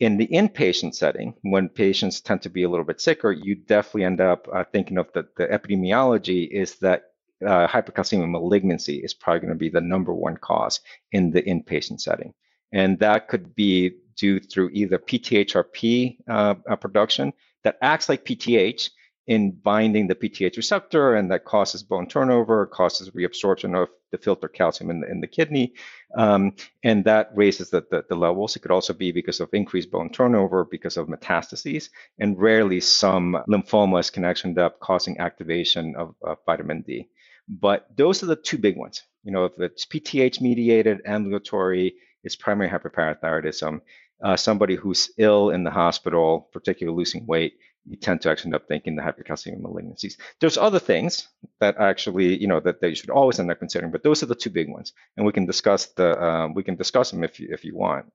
[0.00, 4.04] In the inpatient setting, when patients tend to be a little bit sicker, you definitely
[4.04, 7.04] end up uh, thinking of the, the epidemiology is that
[7.46, 10.80] uh, hypercalcemia malignancy is probably going to be the number one cause
[11.12, 12.34] in the inpatient setting.
[12.72, 17.32] And that could be due through either PTHRP uh, uh, production
[17.64, 18.90] that acts like PTH
[19.26, 24.48] in binding the PTH receptor, and that causes bone turnover, causes reabsorption of the filter
[24.48, 25.74] calcium in the, in the kidney,
[26.16, 28.56] um, and that raises the, the, the, levels.
[28.56, 33.38] It could also be because of increased bone turnover, because of metastases, and rarely some
[33.48, 37.08] lymphomas can actually end up causing activation of, of vitamin D.
[37.48, 39.02] But those are the two big ones.
[39.24, 43.80] You know, if it's PTH mediated ambulatory, it's primary hyperparathyroidism.
[44.22, 48.56] Uh, somebody who's ill in the hospital, particularly losing weight, you tend to actually end
[48.56, 50.16] up thinking the hypercalcemia malignancies.
[50.40, 51.28] There's other things
[51.60, 54.26] that actually, you know, that, that you should always end up considering, but those are
[54.26, 57.40] the two big ones, and we can discuss the uh, we can discuss them if
[57.40, 58.06] you if you want.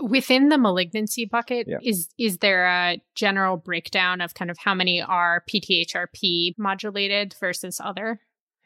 [0.00, 1.78] Within the malignancy bucket, yeah.
[1.82, 7.80] is is there a general breakdown of kind of how many are PTHRP modulated versus
[7.82, 8.20] other?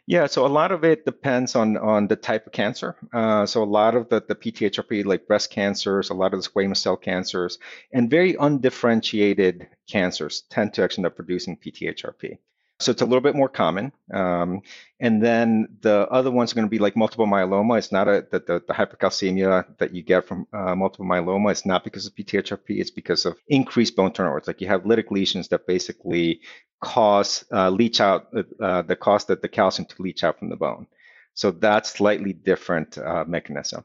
[0.06, 2.96] Yeah, so a lot of it depends on on the type of cancer.
[3.12, 6.48] Uh, so a lot of the, the PTHRP, like breast cancers, a lot of the
[6.48, 7.58] squamous cell cancers,
[7.92, 12.38] and very undifferentiated cancers tend to actually end up producing PTHRP.
[12.82, 13.92] So it's a little bit more common.
[14.12, 14.62] Um,
[15.00, 17.78] and then the other ones are going to be like multiple myeloma.
[17.78, 21.50] It's not a, the, the, the hypercalcemia that you get from uh, multiple myeloma.
[21.50, 22.80] It's not because of PTHRP.
[22.80, 24.38] It's because of increased bone turnover.
[24.38, 26.40] It's like you have lytic lesions that basically
[26.80, 28.28] cause uh, leach out
[28.60, 30.86] uh, the cause that the calcium to leach out from the bone.
[31.34, 33.84] So that's slightly different uh, mechanism.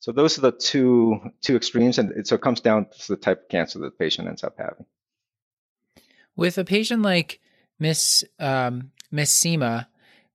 [0.00, 3.16] So those are the two two extremes, and it, so it comes down to the
[3.16, 4.86] type of cancer that the patient ends up having.
[6.36, 7.40] With a patient like
[7.78, 9.86] Miss um, Miss Seema,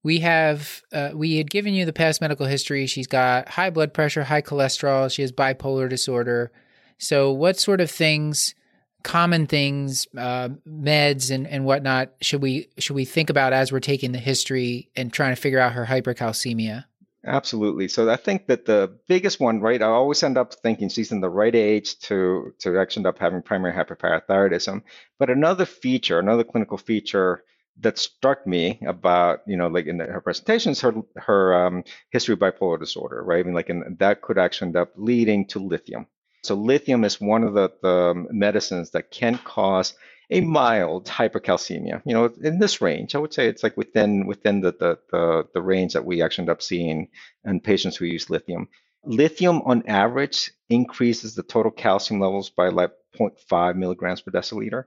[0.04, 2.88] we have uh, we had given you the past medical history.
[2.88, 5.12] She's got high blood pressure, high cholesterol.
[5.12, 6.52] She has bipolar disorder.
[6.98, 8.56] So, what sort of things,
[9.04, 13.80] common things, uh, meds and and whatnot, should we should we think about as we're
[13.80, 16.86] taking the history and trying to figure out her hypercalcemia?
[17.26, 17.88] Absolutely.
[17.88, 19.82] So I think that the biggest one, right?
[19.82, 23.20] I always end up thinking she's in the right age to to actually end up
[23.20, 24.82] having primary hyperparathyroidism.
[25.20, 27.44] But another feature, another clinical feature
[27.80, 32.40] that struck me about, you know, like in her presentations, her her um, history of
[32.40, 33.42] bipolar disorder, right?
[33.42, 36.08] I mean, like, and that could actually end up leading to lithium.
[36.44, 39.94] So lithium is one of the, the medicines that can cause
[40.32, 42.02] a mild hypercalcemia.
[42.06, 45.48] You know, in this range, I would say it's like within within the the the,
[45.54, 47.10] the range that we actually end up seeing
[47.46, 48.70] in patients who use lithium.
[49.04, 54.86] Lithium, on average, increases the total calcium levels by like 0.5 milligrams per deciliter,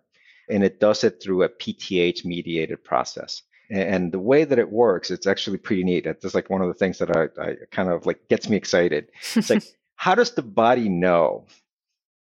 [0.48, 3.42] and it does it through a PTH mediated process.
[3.70, 6.06] And the way that it works, it's actually pretty neat.
[6.06, 9.08] It's like one of the things that I, I kind of like gets me excited.
[9.34, 9.64] It's like,
[9.96, 11.46] how does the body know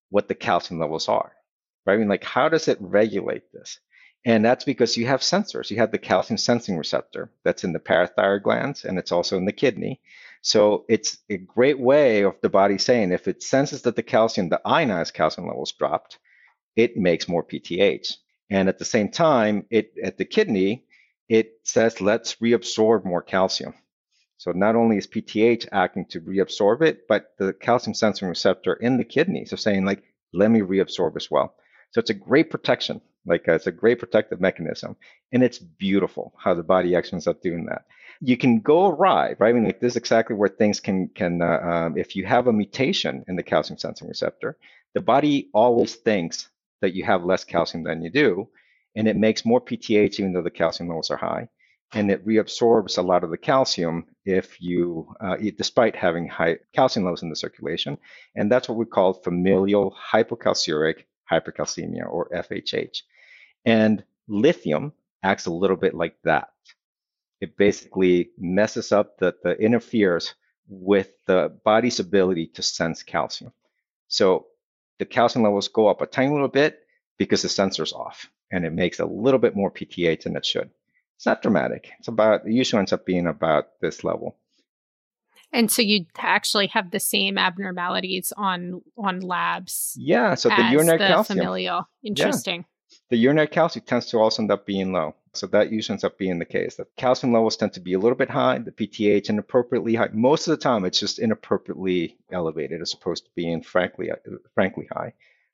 [0.09, 1.33] what the calcium levels are?
[1.85, 1.95] Right?
[1.95, 3.79] I mean, like, how does it regulate this?
[4.25, 5.69] And that's because you have sensors.
[5.69, 9.45] You have the calcium sensing receptor that's in the parathyroid glands and it's also in
[9.45, 9.99] the kidney.
[10.41, 14.49] So it's a great way of the body saying if it senses that the calcium,
[14.49, 16.19] the ionized calcium levels dropped,
[16.75, 18.15] it makes more PTH.
[18.49, 20.85] And at the same time, it at the kidney,
[21.27, 23.73] it says let's reabsorb more calcium.
[24.37, 28.97] So not only is PTH acting to reabsorb it, but the calcium sensing receptor in
[28.97, 31.55] the kidneys are saying like, let me reabsorb as well.
[31.93, 33.01] So it's a great protection.
[33.25, 34.97] Like uh, it's a great protective mechanism,
[35.31, 37.85] and it's beautiful how the body actually ends up doing that.
[38.19, 39.49] You can go awry, right?
[39.49, 41.41] I mean, like this is exactly where things can can.
[41.41, 44.57] Uh, um, if you have a mutation in the calcium sensing receptor,
[44.93, 46.49] the body always thinks
[46.81, 48.49] that you have less calcium than you do,
[48.95, 51.47] and it makes more PTH even though the calcium levels are high,
[51.93, 57.05] and it reabsorbs a lot of the calcium if you, uh, despite having high calcium
[57.05, 57.97] levels in the circulation,
[58.35, 61.03] and that's what we call familial hypocalciuric
[61.39, 63.01] hypercalcemia or FHH.
[63.65, 66.49] And lithium acts a little bit like that.
[67.41, 70.33] It basically messes up the, the interferes
[70.67, 73.51] with the body's ability to sense calcium.
[74.07, 74.47] So
[74.99, 76.79] the calcium levels go up a tiny little bit
[77.17, 80.69] because the sensor's off and it makes a little bit more PTH than it should.
[81.17, 81.89] It's not dramatic.
[81.99, 84.37] It's about, it usually ends up being about this level.
[85.53, 89.95] And so you actually have the same abnormalities on on labs.
[89.97, 90.33] Yeah.
[90.33, 91.37] So the urinary the calcium.
[91.37, 91.87] Familial.
[92.03, 92.61] Interesting.
[92.61, 92.97] Yeah.
[93.11, 95.15] The urinary calcium tends to also end up being low.
[95.33, 96.75] So that usually ends up being the case.
[96.75, 100.09] The calcium levels tend to be a little bit high, the PTH inappropriately high.
[100.11, 104.15] Most of the time, it's just inappropriately elevated as opposed to being frankly, uh,
[104.53, 105.13] frankly high.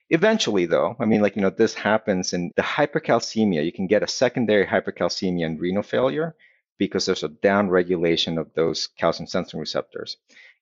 [0.09, 3.63] Eventually, though, I mean, like, you know, this happens in the hypercalcemia.
[3.63, 6.35] You can get a secondary hypercalcemia and renal failure
[6.79, 10.17] because there's a downregulation of those calcium sensing receptors.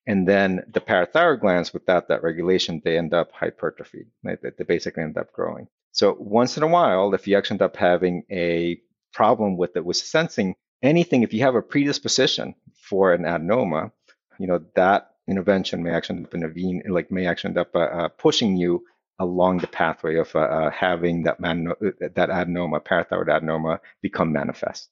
[0.05, 4.07] And then the parathyroid glands, without that regulation, they end up hypertrophied.
[4.23, 5.67] They basically end up growing.
[5.91, 8.79] So once in a while, if you actually end up having a
[9.13, 12.55] problem with it with sensing anything, if you have a predisposition
[12.89, 13.91] for an adenoma,
[14.39, 17.79] you know that intervention may actually end up intervene, like may actually end up uh,
[17.79, 18.85] uh, pushing you
[19.19, 24.89] along the pathway of uh, uh, having that man- that adenoma, parathyroid adenoma, become manifest.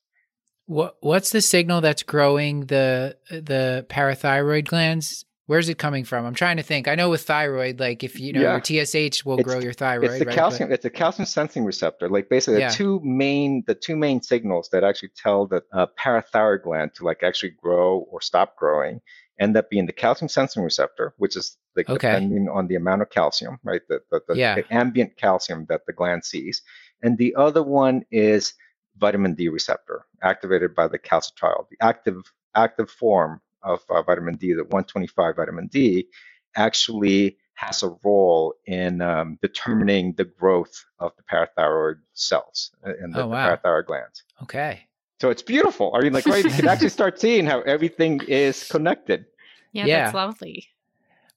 [0.67, 5.25] What what's the signal that's growing the the parathyroid glands?
[5.47, 6.25] Where's it coming from?
[6.25, 6.88] I'm trying to think.
[6.88, 8.60] I know with thyroid, like if you know yeah.
[8.65, 10.10] your TSH will it's, grow your thyroid.
[10.10, 10.36] It's the right?
[10.36, 10.69] calcium.
[10.69, 12.10] But, it's a calcium sensing receptor.
[12.10, 12.69] Like basically, yeah.
[12.69, 17.04] the two main the two main signals that actually tell the uh, parathyroid gland to
[17.04, 19.01] like actually grow or stop growing
[19.39, 22.08] end up being the calcium sensing receptor, which is like okay.
[22.08, 23.82] depending on the amount of calcium, right?
[23.89, 24.56] The, the, the, yeah.
[24.56, 26.62] the ambient calcium that the gland sees.
[27.04, 28.54] And the other one is
[28.97, 31.67] vitamin D receptor activated by the calcitriol.
[31.69, 36.08] The active active form of uh, vitamin D, the 125 vitamin D,
[36.55, 43.23] actually has a role in um, determining the growth of the parathyroid cells in the,
[43.23, 43.49] oh, wow.
[43.49, 44.23] the parathyroid glands.
[44.43, 44.81] Okay.
[45.21, 45.93] So it's beautiful.
[45.95, 49.25] I mean, like, right, you can actually start seeing how everything is connected.
[49.71, 50.03] Yeah, yeah.
[50.03, 50.67] that's lovely.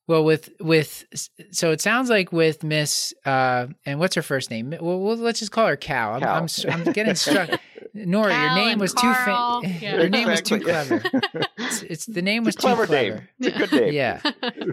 [0.08, 1.04] Well, with with
[1.50, 4.74] so it sounds like with Miss uh, and what's her first name?
[4.80, 6.14] Well, well let's just call her Cal.
[6.14, 6.34] I'm, Cal.
[6.34, 7.50] I'm, I'm getting struck.
[7.92, 9.60] Nora, Cal your name was Carl.
[9.62, 9.96] too fa- yeah.
[9.98, 11.02] your name was too clever.
[11.58, 12.86] it's, it's, the name was too clever.
[12.86, 13.28] Name.
[13.38, 13.92] It's a good name.
[13.92, 14.22] Yeah.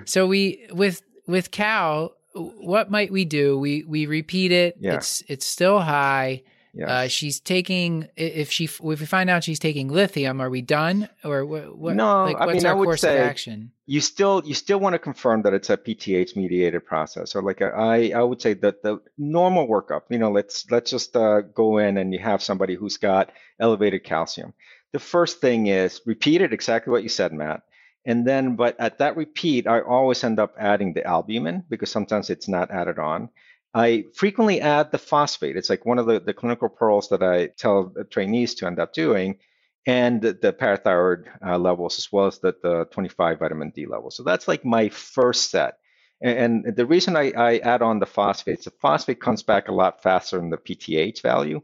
[0.06, 3.60] So we with with Cal, what might we do?
[3.60, 4.78] We we repeat it.
[4.80, 4.96] Yeah.
[4.96, 6.44] It's it's still high.
[6.76, 6.90] Yes.
[6.90, 11.08] Uh, she's taking if she if we find out she's taking lithium, are we done
[11.24, 11.78] or what?
[11.78, 13.72] what no, like, I what's mean, our I would course say of action?
[13.86, 17.32] You still you still want to confirm that it's a PTH mediated process.
[17.32, 21.16] So like I I would say that the normal workup, you know, let's let's just
[21.16, 24.54] uh, go in and you have somebody who's got elevated calcium.
[24.92, 27.62] The first thing is repeat it exactly what you said, Matt.
[28.04, 32.30] And then, but at that repeat, I always end up adding the albumin because sometimes
[32.30, 33.30] it's not added on.
[33.76, 35.58] I frequently add the phosphate.
[35.58, 38.94] It's like one of the, the clinical pearls that I tell trainees to end up
[38.94, 39.40] doing,
[39.88, 44.18] and the, the parathyroid uh, levels as well as the, the 25 vitamin D levels.
[44.18, 45.80] So that's like my first set.
[46.24, 49.74] And, and the reason I, I add on the phosphates, the phosphate comes back a
[49.74, 51.64] lot faster than the PTH value.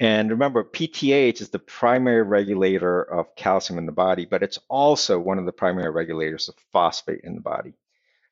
[0.00, 5.18] And remember, PTH is the primary regulator of calcium in the body, but it's also
[5.18, 7.74] one of the primary regulators of phosphate in the body.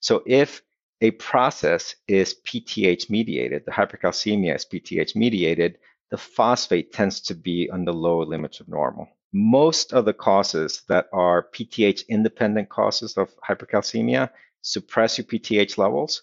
[0.00, 0.62] So if
[1.00, 5.78] a process is PTH mediated, the hypercalcemia is PTH mediated,
[6.10, 9.08] the phosphate tends to be on the lower limits of normal.
[9.32, 16.22] Most of the causes that are PTH independent causes of hypercalcemia suppress your PTH levels.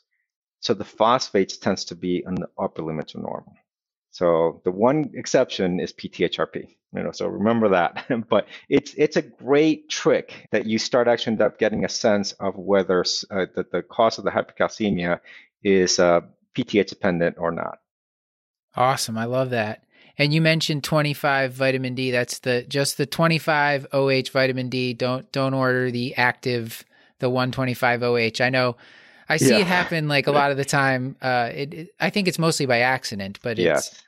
[0.60, 3.54] So the phosphates tends to be on the upper limits of normal.
[4.18, 6.70] So the one exception is PTHRP.
[6.96, 8.08] You know, so remember that.
[8.30, 12.32] but it's it's a great trick that you start actually end up getting a sense
[12.40, 15.20] of whether uh, the, the cause of the hypercalcemia
[15.64, 16.22] is uh,
[16.56, 17.78] PTH dependent or not.
[18.76, 19.84] Awesome, I love that.
[20.18, 22.10] And you mentioned 25 vitamin D.
[22.10, 24.96] That's the just the 25 OH vitamin D.
[24.96, 26.84] Don't don't order the active
[27.20, 28.44] the 125 OH.
[28.44, 28.78] I know
[29.30, 29.60] I see yeah.
[29.60, 31.18] it happen like a lot of the time.
[31.22, 34.07] Uh, it, it, I think it's mostly by accident, but yes.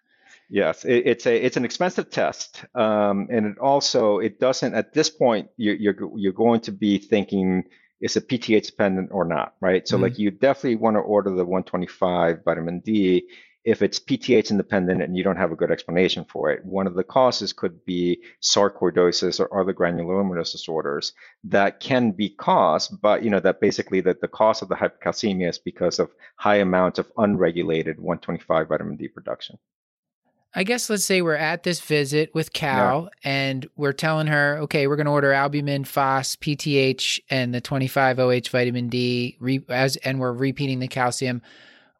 [0.49, 4.93] Yes, it, it's a it's an expensive test, um, and it also it doesn't at
[4.93, 7.65] this point you, you're you're going to be thinking
[8.01, 9.87] is it PTH dependent or not, right?
[9.87, 10.03] So mm-hmm.
[10.03, 13.27] like you definitely want to order the 125 vitamin D
[13.65, 16.65] if it's PTH independent and you don't have a good explanation for it.
[16.65, 22.99] One of the causes could be sarcoidosis or other granulomatous disorders that can be caused,
[23.01, 26.57] but you know that basically that the cause of the hypercalcemia is because of high
[26.57, 29.59] amounts of unregulated 125 vitamin D production.
[30.55, 33.09] I guess let's say we're at this visit with Cal yeah.
[33.23, 38.19] and we're telling her, okay, we're going to order albumin, phos, PTH, and the 25
[38.19, 41.41] OH vitamin D, re- as and we're repeating the calcium.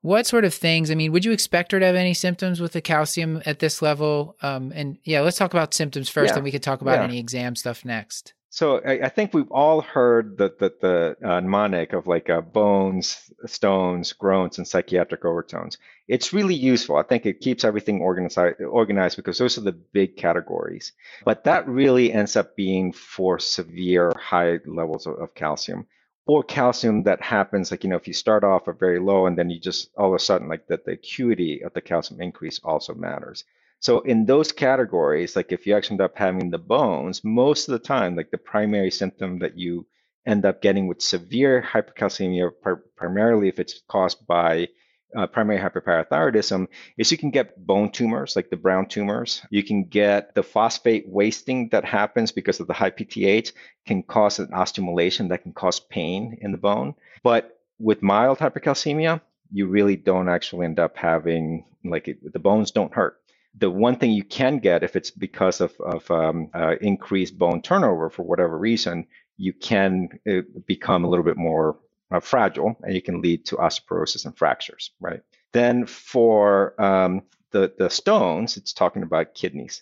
[0.01, 0.89] What sort of things?
[0.89, 3.81] I mean, would you expect her to have any symptoms with the calcium at this
[3.81, 4.35] level?
[4.41, 6.35] Um, and yeah, let's talk about symptoms first, yeah.
[6.35, 7.03] and we can talk about yeah.
[7.03, 8.33] any exam stuff next.
[8.51, 12.41] So I, I, think we've all heard the the, the uh, mnemonic of like uh,
[12.41, 15.77] bones, stones, groans, and psychiatric overtones.
[16.07, 16.97] It's really useful.
[16.97, 20.93] I think it keeps everything organized organized because those are the big categories.
[21.26, 25.86] But that really ends up being for severe high levels of, of calcium
[26.26, 29.38] or calcium that happens like you know if you start off at very low and
[29.38, 32.59] then you just all of a sudden like that the acuity of the calcium increase
[32.63, 33.43] also matters.
[33.80, 37.73] So in those categories, like if you actually end up having the bones, most of
[37.73, 39.88] the time, like the primary symptom that you
[40.25, 42.51] end up getting with severe hypercalcemia,
[42.95, 44.67] primarily if it's caused by
[45.15, 46.67] uh, primary hyperparathyroidism
[46.97, 49.41] is you can get bone tumors like the brown tumors.
[49.49, 53.53] You can get the phosphate wasting that happens because of the high PTH
[53.88, 56.95] can cause an osteomalacia that can cause pain in the bone.
[57.23, 59.21] But with mild hypercalcemia,
[59.51, 63.18] you really don't actually end up having like it, the bones don't hurt.
[63.58, 67.62] The one thing you can get if it's because of, of um, uh, increased bone
[67.62, 71.78] turnover for whatever reason, you can uh, become a little bit more
[72.12, 75.22] uh, fragile and you can lead to osteoporosis and fractures, right?
[75.54, 79.82] Then for um, the, the stones, it's talking about kidneys.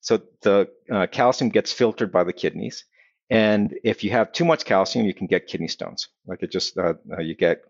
[0.00, 2.84] So the uh, calcium gets filtered by the kidneys.
[3.30, 6.08] And if you have too much calcium, you can get kidney stones.
[6.26, 7.62] Like it just, uh, uh you get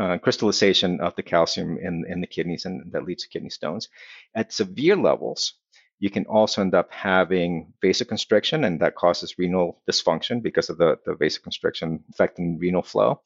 [0.00, 3.88] uh, crystallization of the calcium in, in the kidneys, and that leads to kidney stones.
[4.34, 5.54] At severe levels,
[5.98, 10.96] you can also end up having vasoconstriction, and that causes renal dysfunction because of the,
[11.04, 13.20] the vasoconstriction affecting renal flow.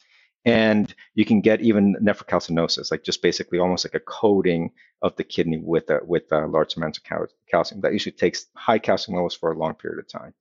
[0.45, 5.25] And you can get even nephrocalcinosis, like just basically almost like a coating of the
[5.25, 7.81] kidney with a, with a large amounts of cal- calcium.
[7.81, 10.35] That usually takes high calcium levels for a long period of time.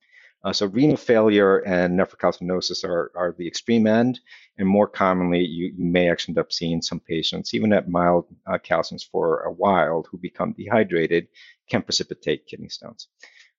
[0.44, 4.20] Uh, so renal failure and nephrocalcinosis are, are the extreme end,
[4.58, 8.26] and more commonly, you, you may actually end up seeing some patients, even at mild
[8.46, 11.28] uh, calciums for a while, who become dehydrated,
[11.70, 13.08] can precipitate kidney stones.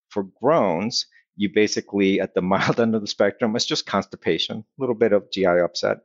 [0.09, 4.63] For groans, you basically, at the mild end of the spectrum, it's just constipation, a
[4.77, 5.97] little bit of GI upset.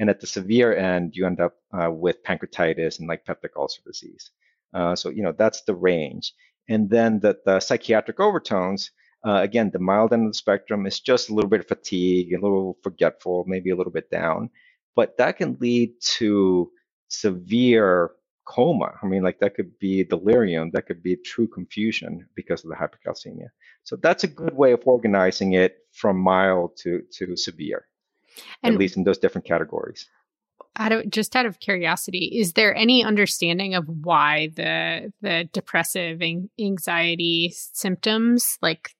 [0.00, 3.80] And at the severe end, you end up uh, with pancreatitis and like peptic ulcer
[3.86, 4.30] disease.
[4.72, 6.32] Uh, so, you know, that's the range.
[6.68, 8.90] And then the, the psychiatric overtones,
[9.24, 12.32] uh, again, the mild end of the spectrum is just a little bit of fatigue,
[12.32, 14.50] a little forgetful, maybe a little bit down,
[14.94, 16.70] but that can lead to
[17.08, 18.10] severe
[18.46, 18.92] coma.
[19.02, 22.76] I mean, like that could be delirium, that could be true confusion because of the
[22.76, 23.48] hypercalcemia.
[23.84, 27.86] So that's a good way of organizing it from mild to to severe,
[28.62, 30.08] and at least in those different categories.
[30.76, 36.20] Out of just out of curiosity, is there any understanding of why the the depressive
[36.20, 38.90] and anxiety symptoms like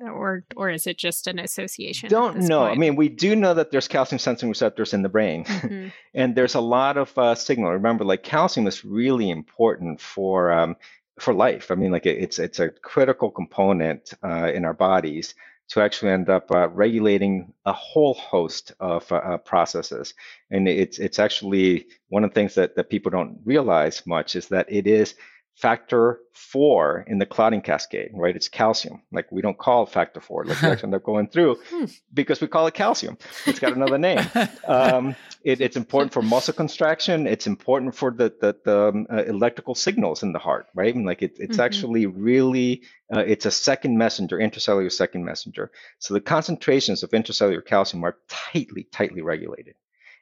[0.00, 2.08] or or is it just an association?
[2.08, 2.60] Don't know.
[2.60, 2.72] Point?
[2.72, 5.88] I mean, we do know that there's calcium sensing receptors in the brain, mm-hmm.
[6.14, 7.72] and there's a lot of uh, signal.
[7.72, 10.76] Remember, like calcium is really important for um,
[11.18, 11.70] for life.
[11.70, 15.34] I mean, like it, it's it's a critical component uh, in our bodies
[15.70, 20.14] to actually end up uh, regulating a whole host of uh, uh, processes.
[20.50, 24.48] And it's it's actually one of the things that, that people don't realize much is
[24.48, 25.14] that it is
[25.56, 28.34] factor four in the clotting cascade, right?
[28.34, 29.02] It's calcium.
[29.12, 31.84] Like we don't call factor four, like we end up going through hmm.
[32.14, 33.18] because we call it calcium.
[33.46, 34.20] It's got another name.
[34.66, 37.26] Um, it, it's important for muscle contraction.
[37.26, 40.94] It's important for the the, the um, uh, electrical signals in the heart, right?
[40.94, 41.60] And like it, it's mm-hmm.
[41.60, 42.82] actually really
[43.14, 45.70] uh, it's a second messenger, intracellular second messenger.
[45.98, 49.74] So the concentrations of intracellular calcium are tightly, tightly regulated.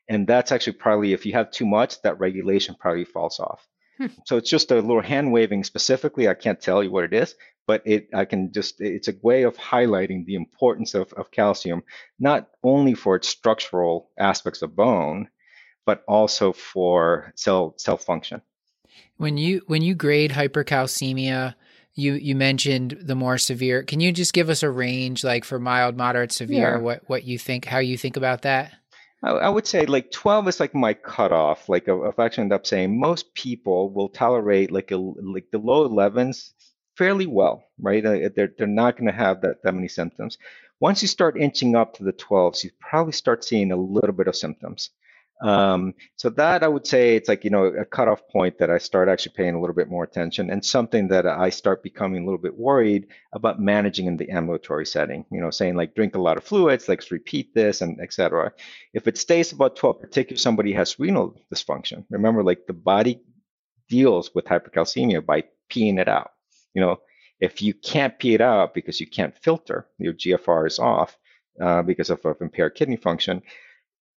[0.08, 3.66] And that's actually probably if you have too much, that regulation probably falls off.
[3.98, 4.06] Hmm.
[4.26, 6.28] So it's just a little hand waving specifically.
[6.28, 7.34] I can't tell you what it is,
[7.66, 11.82] but it I can just it's a way of highlighting the importance of, of calcium,
[12.18, 15.28] not only for its structural aspects of bone,
[15.84, 18.40] but also for cell cell function.
[19.16, 21.54] When you when you grade hypercalcemia,
[21.94, 23.82] you you mentioned the more severe.
[23.82, 26.76] Can you just give us a range, like for mild, moderate, severe?
[26.76, 26.78] Yeah.
[26.78, 27.64] What what you think?
[27.64, 28.72] How you think about that?
[29.22, 31.68] I, would say like 12 is like my cutoff.
[31.68, 35.58] Like if I actually end up saying most people will tolerate like a like the
[35.58, 36.52] low 11s
[36.96, 38.04] fairly well, right?
[38.04, 40.38] Uh, they're they're not going to have that that many symptoms.
[40.80, 44.28] Once you start inching up to the 12s, you probably start seeing a little bit
[44.28, 44.90] of symptoms.
[45.40, 48.78] Um, so that I would say it's like, you know, a cutoff point that I
[48.78, 52.24] start actually paying a little bit more attention and something that I start becoming a
[52.24, 56.20] little bit worried about managing in the ambulatory setting, you know, saying like drink a
[56.20, 58.52] lot of fluids, let's repeat this and etc.
[58.92, 63.22] If it stays about 12, particularly if somebody has renal dysfunction, remember like the body
[63.88, 66.32] deals with hypercalcemia by peeing it out.
[66.74, 67.00] You know,
[67.40, 71.16] if you can't pee it out because you can't filter, your GFR is off
[71.62, 73.42] uh, because of, of impaired kidney function.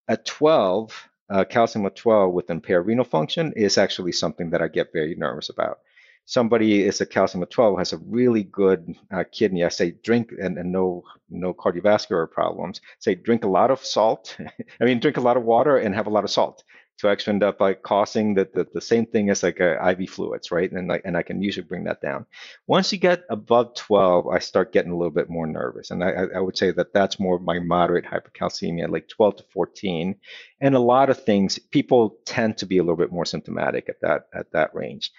[0.08, 4.68] At 12, uh, calcium at 12 with impaired renal function is actually something that I
[4.68, 5.80] get very nervous about.
[6.26, 9.64] Somebody is a calcium at 12 has a really good uh, kidney.
[9.64, 12.80] I say drink and, and no no cardiovascular problems.
[13.00, 14.38] Say drink a lot of salt.
[14.82, 16.64] I mean drink a lot of water and have a lot of salt
[17.02, 20.52] to actually end up like causing the, the, the same thing as like IV fluids,
[20.52, 20.72] right?
[20.72, 22.28] And like and I can usually bring that down.
[22.68, 26.28] Once you get above 12, I start getting a little bit more nervous, and I,
[26.36, 30.16] I would say that that's more of my moderate hypercalcemia, like 12 to 14.
[30.62, 34.02] And a lot of things, people tend to be a little bit more symptomatic at
[34.02, 35.12] that at that range.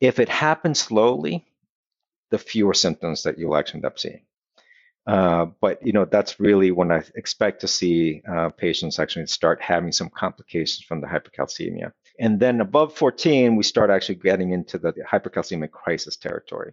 [0.00, 1.46] If it happens slowly,
[2.30, 4.22] the fewer symptoms that you'll actually end up seeing.
[5.06, 9.60] Uh, but you know that's really when I expect to see uh, patients actually start
[9.60, 11.92] having some complications from the hypercalcemia.
[12.18, 16.72] And then above 14, we start actually getting into the hypercalcemic crisis territory.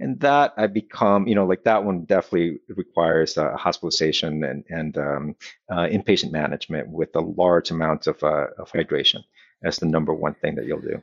[0.00, 4.96] And that I become, you know, like that one definitely requires uh, hospitalization and, and
[4.96, 5.36] um,
[5.68, 9.24] uh, inpatient management with a large amount of, uh, of hydration
[9.64, 11.02] as the number one thing that you'll do.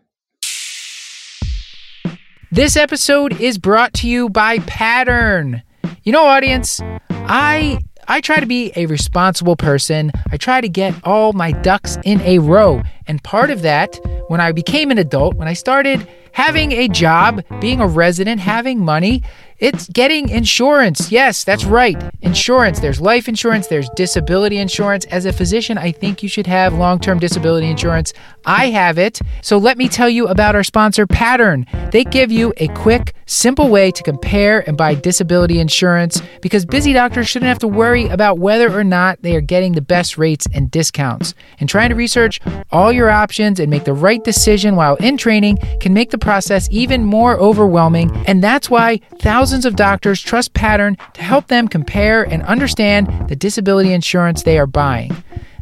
[2.51, 5.61] This episode is brought to you by Pattern.
[6.05, 6.79] You know, audience,
[7.09, 10.11] I I try to be a responsible person.
[10.29, 12.83] I try to get all my ducks in a row.
[13.07, 17.43] And part of that, when I became an adult, when I started having a job,
[17.61, 19.23] being a resident, having money,
[19.57, 21.13] it's getting insurance.
[21.13, 21.95] Yes, that's right.
[22.21, 22.81] Insurance.
[22.81, 25.05] There's life insurance, there's disability insurance.
[25.05, 28.11] As a physician, I think you should have long term disability insurance.
[28.45, 29.21] I have it.
[29.41, 31.65] So let me tell you about our sponsor, Pattern.
[31.91, 36.91] They give you a quick, simple way to compare and buy disability insurance because busy
[36.91, 40.47] doctors shouldn't have to worry about whether or not they are getting the best rates
[40.53, 41.33] and discounts.
[41.61, 42.41] And trying to research
[42.71, 46.67] all your options and make the right decision while in training can make the process
[46.71, 48.15] even more overwhelming.
[48.27, 53.35] And that's why thousands of doctors trust Pattern to help them compare and understand the
[53.35, 55.15] disability insurance they are buying.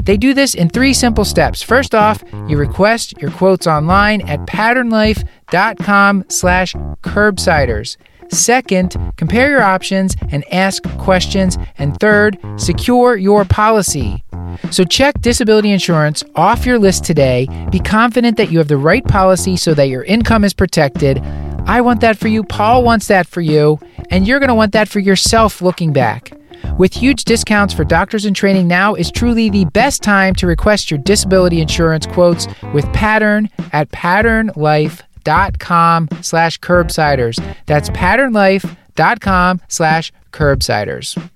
[0.03, 1.61] They do this in three simple steps.
[1.61, 6.73] First off, you request your quotes online at patternlife.com slash
[7.03, 7.97] curbsiders.
[8.30, 11.57] Second, compare your options and ask questions.
[11.78, 14.24] And third, secure your policy.
[14.71, 17.47] So check disability insurance off your list today.
[17.71, 21.19] Be confident that you have the right policy so that your income is protected.
[21.65, 22.43] I want that for you.
[22.43, 23.80] Paul wants that for you.
[24.09, 26.32] And you're going to want that for yourself looking back.
[26.78, 30.89] With huge discounts for doctors in training, now is truly the best time to request
[30.89, 37.43] your disability insurance quotes with Pattern at patternlife.com slash curbsiders.
[37.65, 41.30] That's patternlife.com slash curbsiders.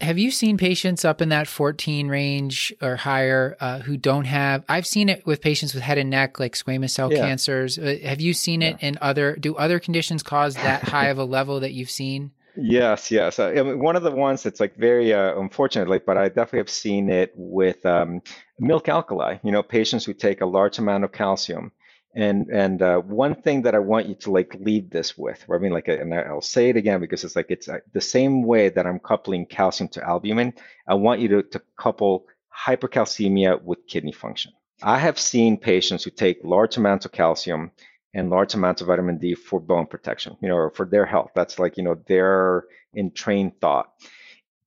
[0.00, 4.64] Have you seen patients up in that 14 range or higher uh, who don't have?
[4.68, 7.18] I've seen it with patients with head and neck, like squamous cell yeah.
[7.18, 7.78] cancers.
[7.78, 8.88] Uh, have you seen it yeah.
[8.88, 9.36] in other?
[9.36, 12.30] Do other conditions cause that high of a level that you've seen?
[12.58, 13.38] Yes, yes.
[13.38, 16.60] Uh, I mean, one of the ones that's like very uh, unfortunately, but I definitely
[16.60, 18.22] have seen it with um,
[18.58, 19.36] milk alkali.
[19.42, 21.72] You know, patients who take a large amount of calcium
[22.14, 25.58] and and uh, one thing that I want you to like leave this with, I
[25.58, 28.70] mean, like, and I'll say it again because it's like it's uh, the same way
[28.70, 30.54] that I'm coupling calcium to albumin.
[30.88, 32.24] I want you to, to couple
[32.66, 34.52] hypercalcemia with kidney function.
[34.82, 37.70] I have seen patients who take large amounts of calcium
[38.16, 41.32] and large amounts of vitamin D for bone protection, you know, or for their health.
[41.34, 42.64] That's like, you know, their
[42.94, 43.92] entrained thought.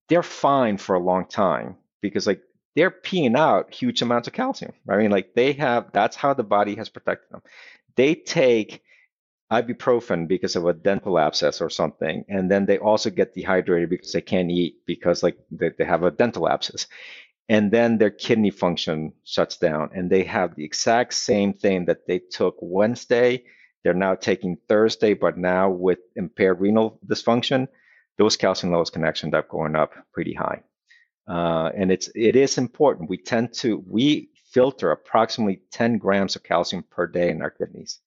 [0.08, 2.40] They're fine for a long time because like
[2.76, 4.72] they're peeing out huge amounts of calcium.
[4.88, 7.42] I mean, like they have, that's how the body has protected them.
[7.96, 8.82] They take
[9.52, 14.12] ibuprofen because of a dental abscess or something, and then they also get dehydrated because
[14.12, 16.86] they can't eat because like they, they have a dental abscess.
[17.50, 22.06] And then their kidney function shuts down, and they have the exact same thing that
[22.06, 23.42] they took Wednesday.
[23.82, 27.66] They're now taking Thursday, but now with impaired renal dysfunction,
[28.18, 30.62] those calcium levels can actually end up going up pretty high.
[31.28, 33.10] Uh, and it's it is important.
[33.10, 37.98] We tend to we filter approximately 10 grams of calcium per day in our kidneys.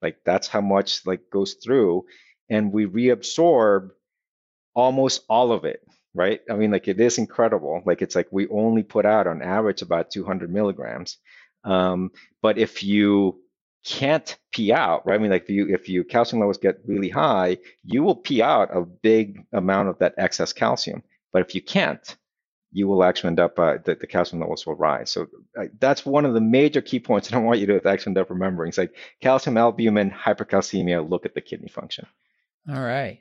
[0.00, 2.04] Like that's how much like goes through,
[2.48, 3.90] and we reabsorb
[4.76, 5.80] almost all of it.
[6.14, 6.40] Right?
[6.50, 7.82] I mean, like it is incredible.
[7.86, 11.16] Like it's like we only put out on average about 200 milligrams.
[11.64, 12.10] Um,
[12.42, 13.40] but if you
[13.84, 15.14] can't pee out, right?
[15.14, 18.42] I mean, like if you if you calcium levels get really high, you will pee
[18.42, 21.02] out a big amount of that excess calcium.
[21.32, 22.16] But if you can't,
[22.72, 25.10] you will actually end up, uh, the, the calcium levels will rise.
[25.10, 28.10] So uh, that's one of the major key points that I want you to actually
[28.10, 28.68] end up remembering.
[28.68, 32.06] It's like calcium, albumin, hypercalcemia, look at the kidney function.
[32.68, 33.20] All right.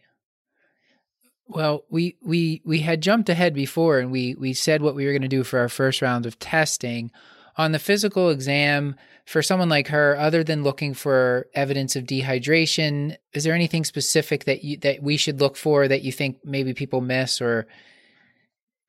[1.53, 5.11] Well, we we we had jumped ahead before and we we said what we were
[5.11, 7.11] going to do for our first round of testing.
[7.57, 8.95] On the physical exam
[9.25, 14.45] for someone like her other than looking for evidence of dehydration is there anything specific
[14.45, 17.67] that you that we should look for that you think maybe people miss or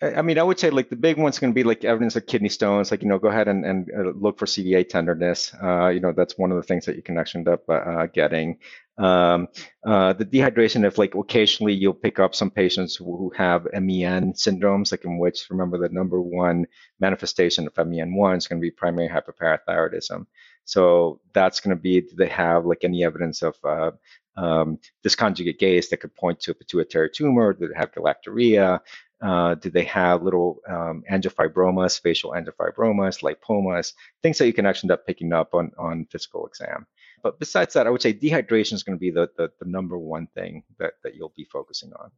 [0.02, 2.26] I mean, I would say like the big one's going to be like evidence of
[2.26, 2.90] kidney stones.
[2.90, 5.54] Like you know, go ahead and, and uh, look for CVA tenderness.
[5.62, 7.74] Uh, you know, that's one of the things that you can actually end up uh,
[7.74, 8.58] uh, getting.
[8.98, 9.48] Um,
[9.86, 14.90] uh, the dehydration, if like occasionally you'll pick up some patients who have MEN syndromes,
[14.90, 16.66] like in which remember the number one
[16.98, 20.26] manifestation of MEN1 is going to be primary hyperparathyroidism.
[20.64, 23.92] So that's going to be do they have like any evidence of uh,
[24.36, 27.52] um, dysconjugate gaze that could point to a pituitary tumor?
[27.52, 28.80] Do they have galactorrhea?
[29.22, 33.92] Uh, do they have little um, angiofibromas, facial angiofibromas, lipomas,
[34.22, 36.86] things that you can actually end up picking up on, on physical exam.
[37.22, 39.96] But besides that, I would say dehydration is going to be the, the, the number
[39.96, 42.10] one thing that, that you'll be focusing on.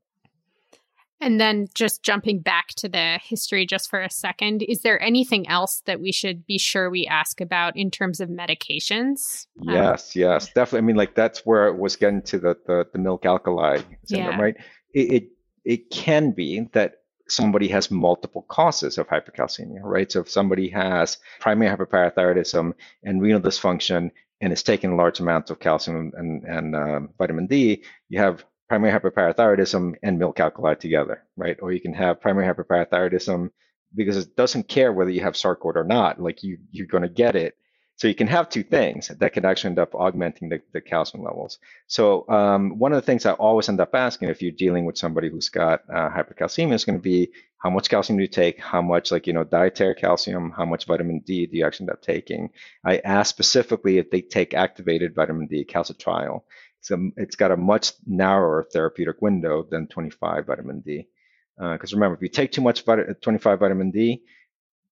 [1.20, 5.48] And then just jumping back to the history just for a second, is there anything
[5.48, 9.46] else that we should be sure we ask about in terms of medications?
[9.60, 10.78] Um, yes, um, yes, definitely.
[10.78, 14.32] I mean, like that's where it was getting to the the, the milk alkali syndrome,
[14.32, 14.40] yeah.
[14.40, 14.54] right?
[14.92, 15.28] It, it
[15.64, 16.96] it can be that
[17.28, 20.12] somebody has multiple causes of hypercalcemia, right?
[20.12, 24.10] So if somebody has primary hyperparathyroidism and renal dysfunction
[24.40, 28.92] and is taking large amounts of calcium and, and uh, vitamin D, you have primary
[28.98, 31.56] hyperparathyroidism and milk alkali together, right?
[31.62, 33.50] Or you can have primary hyperparathyroidism
[33.94, 36.20] because it doesn't care whether you have sarcoid or not.
[36.20, 37.56] Like you, you're going to get it.
[37.96, 41.22] So you can have two things that can actually end up augmenting the, the calcium
[41.22, 41.58] levels.
[41.86, 44.98] So um, one of the things I always end up asking if you're dealing with
[44.98, 48.60] somebody who's got uh, hypercalcemia is going to be how much calcium do you take?
[48.60, 50.50] How much, like, you know, dietary calcium?
[50.50, 52.50] How much vitamin D do you actually end up taking?
[52.84, 56.42] I ask specifically if they take activated vitamin D, calcitriol.
[56.90, 61.08] A, it's got a much narrower therapeutic window than 25 vitamin D.
[61.56, 64.22] Because uh, remember, if you take too much vit- 25 vitamin D,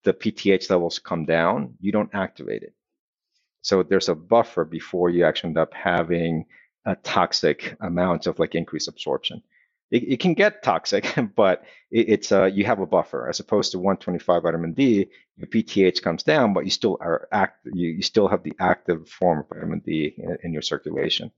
[0.04, 1.74] the PTH levels come down.
[1.80, 2.74] You don't activate it.
[3.62, 6.46] So there's a buffer before you actually end up having
[6.84, 9.42] a toxic amount of like increased absorption.
[9.90, 13.72] It, it can get toxic, but it, it's uh, you have a buffer as opposed
[13.72, 15.08] to 125 vitamin D.
[15.36, 17.66] Your PTH comes down, but you still are act.
[17.72, 21.30] You, you still have the active form of vitamin D in, in your circulation.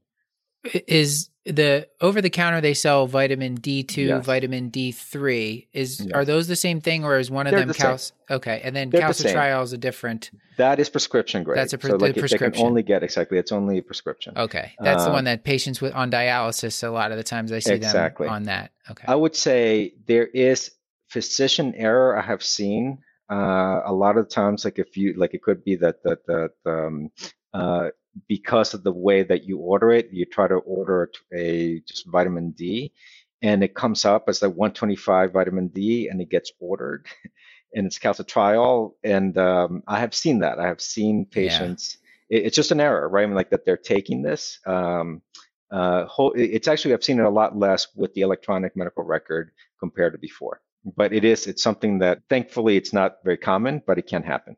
[0.87, 4.25] Is the over the counter they sell vitamin D2, yes.
[4.25, 5.67] vitamin D3.
[5.73, 6.11] Is yes.
[6.15, 7.99] are those the same thing or is one of They're them the cal-
[8.31, 11.59] Okay, and then calcitriol is a different That is prescription grade.
[11.59, 12.51] That's a pre- so like prescription.
[12.53, 14.39] They can only get exactly it's only prescription.
[14.39, 14.73] Okay.
[14.81, 17.59] That's the one um, that patients with on dialysis a lot of the times I
[17.59, 18.27] see exactly.
[18.27, 18.73] them on that.
[18.91, 19.05] Okay.
[19.07, 20.71] I would say there is
[21.09, 22.99] physician error I have seen
[23.31, 26.53] uh, a lot of times like if you like it could be that that that
[26.65, 27.11] um,
[27.53, 27.91] uh,
[28.29, 32.51] because of the way that you order it, you try to order a just vitamin
[32.51, 32.93] D,
[33.43, 37.07] and it comes up as the 125 vitamin D, and it gets ordered,
[37.75, 38.95] and it's calcitriol.
[39.03, 40.59] And um, I have seen that.
[40.59, 41.99] I have seen patients.
[42.31, 42.39] Yeah.
[42.39, 43.23] It, it's just an error, right?
[43.23, 44.61] I mean, like that they're taking this.
[44.67, 45.23] Um,
[45.71, 46.07] uh,
[46.37, 49.51] it's actually I've seen it a lot less with the electronic medical record
[49.81, 50.61] compared to before.
[50.85, 54.57] But it is it's something that thankfully it's not very common, but it can happen.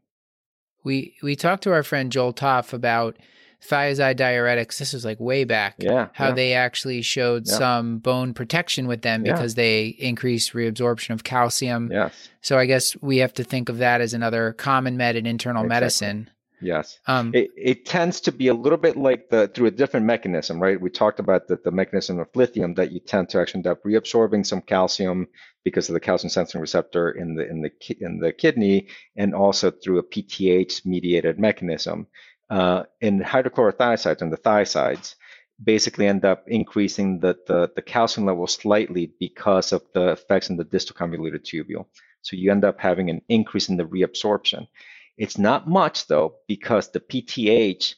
[0.84, 3.16] We we talked to our friend Joel Topf about
[3.64, 4.78] thiazide diuretics.
[4.78, 5.76] This was like way back.
[5.78, 6.08] Yeah.
[6.12, 6.34] How yeah.
[6.34, 7.54] they actually showed yeah.
[7.54, 9.62] some bone protection with them because yeah.
[9.62, 11.90] they increase reabsorption of calcium.
[11.92, 12.28] Yes.
[12.40, 15.64] So I guess we have to think of that as another common med in internal
[15.64, 15.74] exactly.
[15.80, 16.30] medicine.
[16.60, 16.98] Yes.
[17.06, 20.60] Um, it, it tends to be a little bit like the through a different mechanism,
[20.60, 20.80] right?
[20.80, 23.82] We talked about the, the mechanism of lithium that you tend to actually end up
[23.82, 25.28] reabsorbing some calcium
[25.64, 29.70] because of the calcium sensing receptor in the in the in the kidney, and also
[29.70, 32.06] through a PTH mediated mechanism
[32.50, 35.14] uh, in hydrochlorothiazides and the thiazides
[35.62, 40.56] basically end up increasing the, the, the, calcium level slightly because of the effects in
[40.56, 41.86] the distal convoluted tubule.
[42.22, 44.68] So you end up having an increase in the reabsorption.
[45.16, 47.94] It's not much though, because the PTH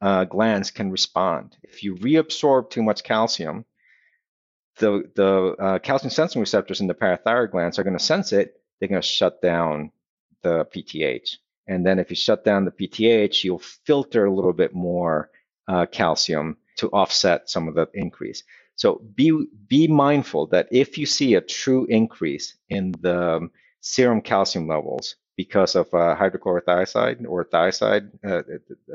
[0.00, 1.56] uh, glands can respond.
[1.62, 3.64] If you reabsorb too much calcium,
[4.78, 8.54] the, the uh, calcium sensing receptors in the parathyroid glands are going to sense it.
[8.78, 9.90] They're going to shut down
[10.42, 11.36] the PTH.
[11.66, 15.30] And then if you shut down the PTH, you'll filter a little bit more
[15.68, 18.42] uh, calcium to offset some of the increase.
[18.74, 23.48] So be be mindful that if you see a true increase in the
[23.80, 28.42] serum calcium levels because of uh, hydrochlorothiazide or thiazide, uh,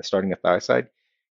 [0.02, 0.88] starting a thiazide,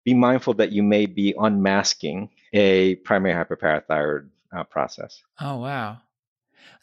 [0.03, 5.23] be mindful that you may be unmasking a primary hyperparathyroid uh, process.
[5.39, 5.99] Oh wow!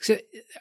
[0.01, 0.17] So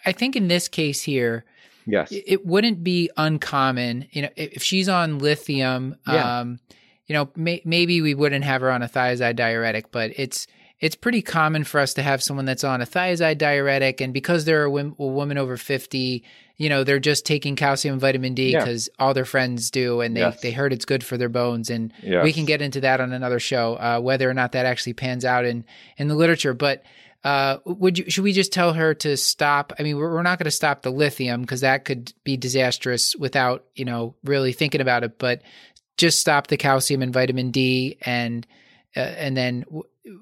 [0.06, 1.46] I think in this case here,
[1.86, 2.10] Yes.
[2.12, 6.40] It wouldn't be uncommon, you know, if she's on lithium, yeah.
[6.40, 6.60] um,
[7.08, 10.48] you know, may, maybe we wouldn't have her on a thiazide diuretic, but it's
[10.80, 14.46] it's pretty common for us to have someone that's on a thiazide diuretic, and because
[14.46, 16.24] they're a, a woman over fifty,
[16.56, 19.06] you know, they're just taking calcium and vitamin D because yeah.
[19.06, 20.40] all their friends do, and they yes.
[20.42, 22.24] they heard it's good for their bones, and yes.
[22.24, 25.26] we can get into that on another show, uh, whether or not that actually pans
[25.26, 25.66] out in
[25.98, 26.84] in the literature, but
[27.24, 29.74] uh, would you should we just tell her to stop?
[29.78, 33.16] I mean, we're, we're not going to stop the lithium because that could be disastrous
[33.16, 35.20] without you know really thinking about it.
[35.20, 35.42] But
[35.98, 38.48] just stop the calcium and vitamin D, and
[38.96, 39.66] uh, and then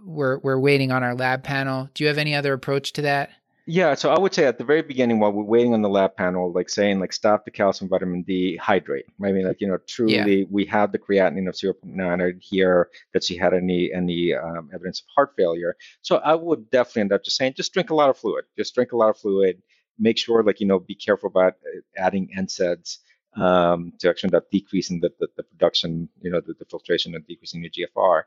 [0.03, 1.89] we're we're waiting on our lab panel.
[1.93, 3.29] Do you have any other approach to that?
[3.69, 6.15] Yeah, so I would say at the very beginning, while we're waiting on the lab
[6.15, 9.03] panel, like saying like stop the calcium, vitamin D, hydrate.
[9.21, 10.45] I mean, like you know, truly, yeah.
[10.49, 12.41] we have the creatinine of 0.9.
[12.41, 15.75] here that she had any any um, evidence of heart failure.
[16.01, 18.45] So I would definitely end up just saying, just drink a lot of fluid.
[18.57, 19.61] Just drink a lot of fluid.
[19.99, 22.99] Make sure, like you know, be careful about uh, adding NSAIDs
[23.35, 27.15] um, to actually end up decreasing the, the, the production, you know, the, the, filtration
[27.15, 28.23] and decreasing your GFR.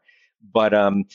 [0.53, 1.07] But um,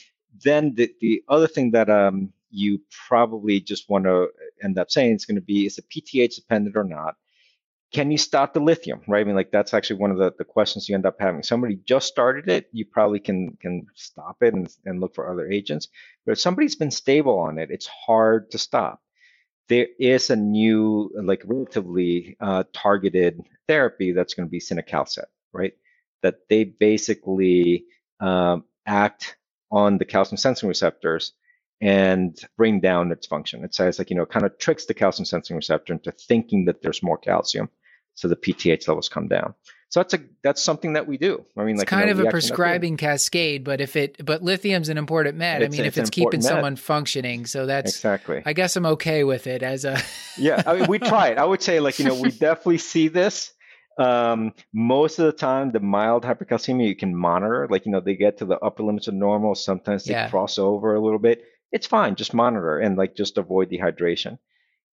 [0.42, 4.28] then the, the other thing that um, you probably just want to
[4.62, 7.16] end up saying it's going to be is it PTH dependent or not?
[7.92, 9.02] Can you stop the lithium?
[9.08, 9.22] Right.
[9.22, 11.42] I mean, like that's actually one of the, the questions you end up having.
[11.42, 15.50] Somebody just started it, you probably can can stop it and, and look for other
[15.50, 15.88] agents.
[16.26, 19.00] But if somebody's been stable on it, it's hard to stop.
[19.68, 25.72] There is a new, like relatively uh, targeted therapy that's going to be cinacalcet, right?
[26.22, 27.86] That they basically
[28.20, 29.36] um, act
[29.70, 31.32] on the calcium sensing receptors
[31.80, 33.64] and bring down its function.
[33.64, 36.82] It says like, you know, kind of tricks the calcium sensing receptor into thinking that
[36.82, 37.68] there's more calcium.
[38.14, 39.54] So the PTH levels come down.
[39.88, 41.44] So that's a that's something that we do.
[41.56, 44.42] I mean, it's like kind you know, of a prescribing cascade, but if it but
[44.42, 45.62] lithium's an important med.
[45.62, 46.42] It's- I mean, it's if it's keeping med.
[46.44, 48.42] someone functioning, so that's exactly.
[48.44, 50.00] I guess I'm okay with it as a
[50.38, 51.38] yeah, I mean, we try it.
[51.38, 53.52] I would say, like, you know, we definitely see this.
[53.98, 57.66] Um, most of the time, the mild hypercalcemia you can monitor.
[57.70, 59.54] Like, you know, they get to the upper limits of normal.
[59.54, 60.28] Sometimes they Yeah.
[60.28, 61.44] cross over a little bit.
[61.72, 62.14] It's fine.
[62.16, 64.38] Just monitor and like just avoid dehydration.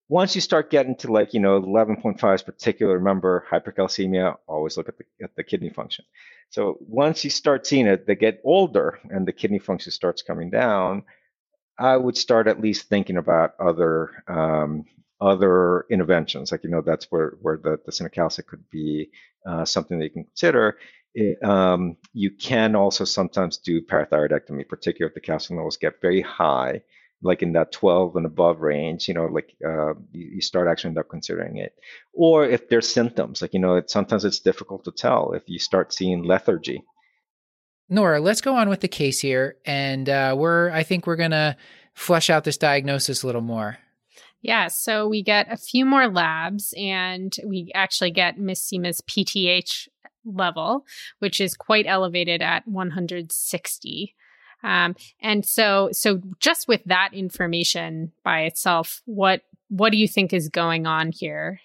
[0.08, 4.88] Once you start getting to like, you know, 11.5 is particular, remember hypercalcemia, always look
[4.88, 6.04] at the, at the kidney function.
[6.50, 10.50] So once you start seeing it, they get older and the kidney function starts coming
[10.50, 11.04] down.
[11.78, 14.84] I would start at least thinking about other um,
[15.20, 16.52] other interventions.
[16.52, 19.10] Like you know, that's where where the the could be
[19.46, 20.78] uh, something that you can consider.
[21.14, 26.20] It, um, you can also sometimes do parathyroidectomy, particularly if the calcium levels get very
[26.20, 26.82] high,
[27.22, 29.06] like in that 12 and above range.
[29.06, 31.74] You know, like uh, you, you start actually end up considering it.
[32.12, 35.58] Or if there's symptoms, like you know, it, sometimes it's difficult to tell if you
[35.58, 36.82] start seeing lethargy.
[37.88, 41.56] Nora, let's go on with the case here, and uh, we're I think we're gonna
[41.94, 43.78] flesh out this diagnosis a little more.
[44.42, 49.88] Yeah, so we get a few more labs and we actually get Miss Seema's PTH
[50.24, 50.86] level,
[51.18, 54.14] which is quite elevated at 160.
[54.62, 60.32] Um, and so, so just with that information by itself, what what do you think
[60.32, 61.60] is going on here?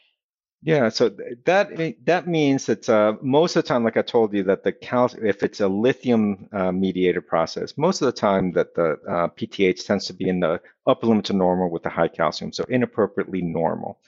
[0.62, 1.10] Yeah, so
[1.46, 4.66] that eh, that means that uh, most of the time, like I told you, that
[4.66, 9.00] the cal if it's a lithium uh, mediated process, most of the time that the
[9.08, 12.52] uh, PTH tends to be in the upper limit to normal with the high calcium,
[12.52, 14.00] so inappropriately normal.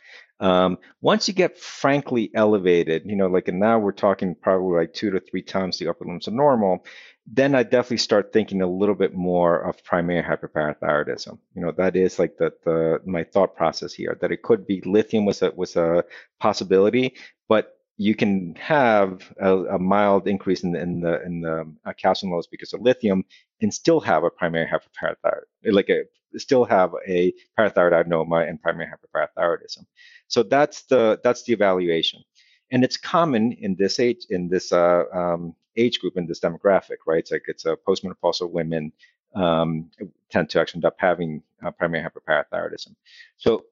[0.41, 4.93] Um, once you get frankly elevated, you know, like and now we're talking probably like
[4.93, 6.83] two to three times the upper limits of normal,
[7.27, 11.37] then I definitely start thinking a little bit more of primary hyperparathyroidism.
[11.55, 14.81] You know, that is like the the my thought process here that it could be
[14.81, 16.03] lithium was a was a
[16.39, 17.13] possibility,
[17.47, 21.93] but you can have a, a mild increase in the in the in the uh,
[21.93, 23.23] calcium levels because of lithium
[23.61, 25.99] and still have a primary hyperparathyroid, like a
[26.39, 29.85] still have a parathyroidadenoma and primary hyperparathyroidism.
[30.29, 32.23] So that's the that's the evaluation,
[32.71, 36.99] and it's common in this age in this uh, um, age group in this demographic,
[37.05, 37.19] right?
[37.19, 38.93] It's like it's a postmenopausal women
[39.35, 39.91] um,
[40.31, 42.95] tend to actually end up having uh, primary hyperparathyroidism.
[43.37, 43.65] So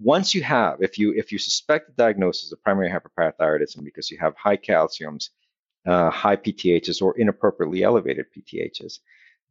[0.00, 4.18] once you have, if you if you suspect the diagnosis of primary hyperparathyroidism because you
[4.18, 5.30] have high calciums,
[5.86, 8.98] uh, high PTHs, or inappropriately elevated PTHs,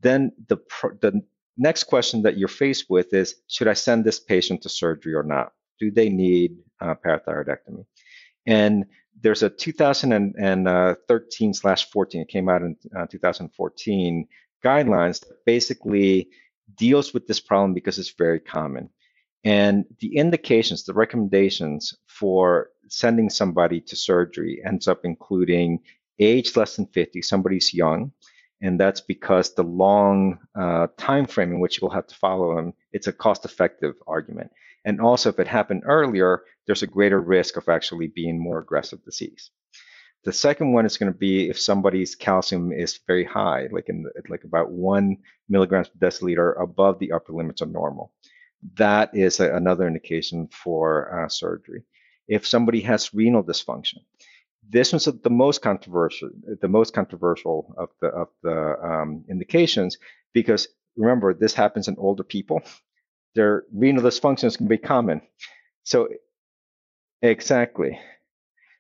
[0.02, 1.22] then the pr- the
[1.58, 5.24] next question that you're faced with is: Should I send this patient to surgery or
[5.24, 5.54] not?
[5.80, 7.86] Do they need uh, parathyroidectomy?
[8.46, 8.86] And
[9.22, 12.22] there's a 2013 slash 14.
[12.22, 14.28] It came out in uh, 2014
[14.64, 16.30] guidelines that basically
[16.76, 18.90] deals with this problem because it's very common.
[19.44, 25.80] And the indications, the recommendations for sending somebody to surgery ends up including
[26.20, 28.12] age less than 50, somebody's young,
[28.62, 32.74] and that's because the long uh, time frame in which you'll have to follow them,
[32.94, 34.52] it's a cost-effective argument.
[34.86, 39.04] And also, if it happened earlier, there's a greater risk of actually being more aggressive
[39.04, 39.50] disease.
[40.24, 44.06] The second one is going to be if somebody's calcium is very high, like in
[44.30, 45.18] like about one
[45.50, 48.14] milligrams per deciliter above the upper limits of normal.
[48.76, 51.84] That is a, another indication for uh, surgery.
[52.28, 54.00] If somebody has renal dysfunction,
[54.70, 56.30] this one's the most controversial,
[56.62, 59.98] the most controversial of the of the um, indications
[60.34, 62.62] because remember this happens in older people.
[63.36, 65.22] Their renal dysfunctions can be common.
[65.84, 66.10] So
[67.22, 68.00] exactly.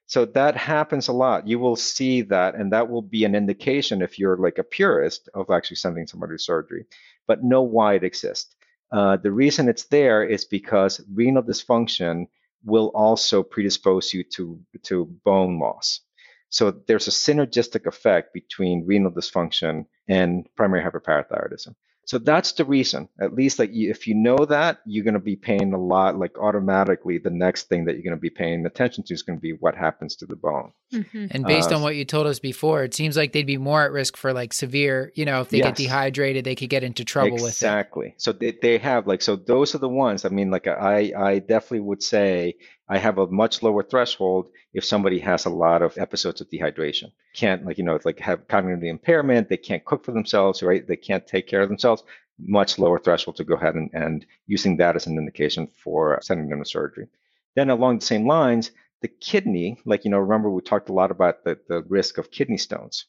[0.08, 1.48] So that happens a lot.
[1.48, 5.30] You will see that, and that will be an indication if you're like a purist
[5.34, 6.86] of actually sending somebody to surgery.
[7.28, 8.56] But know why it exists.
[8.92, 12.28] Uh, the reason it's there is because renal dysfunction
[12.64, 16.02] will also predispose you to, to bone loss.
[16.50, 21.76] So there's a synergistic effect between renal dysfunction and primary hyperparathyroidism.
[22.06, 23.08] So that's the reason.
[23.22, 26.18] At least like you, if you know that, you're going to be paying a lot.
[26.18, 29.38] Like automatically, the next thing that you're going to be paying attention to is going
[29.38, 30.72] to be what happens to the bone.
[30.92, 31.30] Mhm.
[31.32, 33.84] And based Uh, on what you told us before, it seems like they'd be more
[33.84, 37.06] at risk for like severe, you know, if they get dehydrated, they could get into
[37.06, 37.48] trouble with it.
[37.48, 38.14] exactly.
[38.18, 40.26] So they, they have like so those are the ones.
[40.26, 42.56] I mean, like I I definitely would say
[42.92, 47.14] I have a much lower threshold if somebody has a lot of episodes of dehydration.
[47.34, 49.48] Can't like you know like have cognitive impairment.
[49.48, 50.86] They can't cook for themselves, right?
[50.86, 52.04] They can't take care of themselves.
[52.38, 56.50] Much lower threshold to go ahead and, and using that as an indication for sending
[56.50, 57.08] them to surgery.
[57.56, 58.72] Then along the same lines,
[59.02, 62.30] the kidney, like you know, remember we talked a lot about the, the risk of
[62.30, 63.06] kidney stones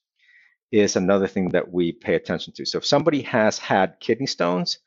[0.71, 2.65] is another thing that we pay attention to.
[2.65, 4.79] So if somebody has had kidney stones,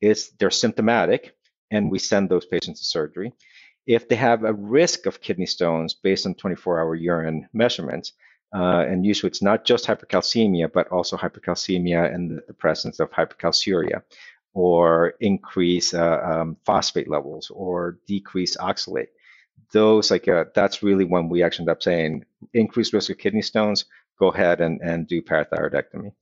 [0.00, 1.36] it's they're symptomatic,
[1.70, 3.32] and we send those patients to surgery.
[3.86, 8.12] If they have a risk of kidney stones based on 24-hour urine measurements,
[8.54, 13.10] uh, and usually it's not just hypercalcemia, but also hypercalcemia and the, the presence of
[13.10, 14.02] hypercalciuria,
[14.54, 19.08] or increase uh, um, phosphate levels, or decrease oxalate.
[19.72, 22.24] Those like uh, that's really when we actually end up saying
[22.54, 23.84] increased risk of kidney stones
[24.20, 26.12] go ahead and, and do parathyroidectomy.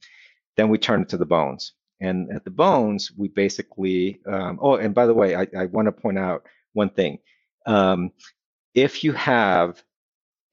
[0.56, 1.72] Then we turn it to the bones.
[2.00, 5.86] And at the bones, we basically, um, oh, and by the way, I, I want
[5.86, 7.18] to point out one thing.
[7.68, 8.12] Um,
[8.74, 9.82] if you have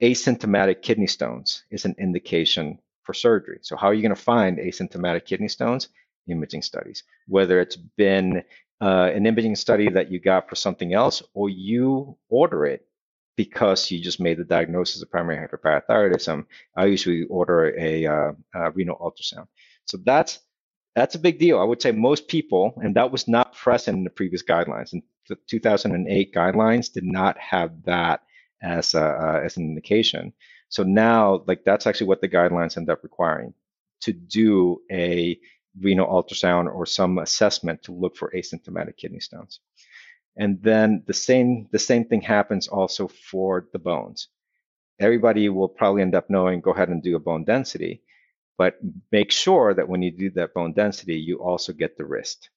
[0.04, 3.60] asymptomatic kidney stones, is an indication for surgery.
[3.62, 5.90] So, how are you going to find asymptomatic kidney stones?
[6.28, 8.44] Imaging studies, whether it's been
[8.82, 12.86] uh, an imaging study that you got for something else, or you order it
[13.38, 16.46] because you just made the diagnosis of primary hyperparathyroidism,
[16.76, 19.48] I usually order a, uh, a renal ultrasound.
[19.86, 20.40] So that's
[20.96, 21.60] that's a big deal.
[21.60, 24.94] I would say most people, and that was not present in the previous guidelines.
[24.94, 28.22] And the 2008 guidelines did not have that
[28.62, 30.34] as a, uh, as an indication.
[30.70, 33.54] So now, like that's actually what the guidelines end up requiring
[34.02, 35.40] to do a
[35.82, 39.60] renal ultrasound or some assessment to look for asymptomatic kidney stones.
[40.38, 44.28] And then the same the same thing happens also for the bones.
[45.00, 48.04] Everybody will probably end up knowing go ahead and do a bone density,
[48.58, 48.78] but
[49.12, 52.50] make sure that when you do that bone density, you also get the wrist.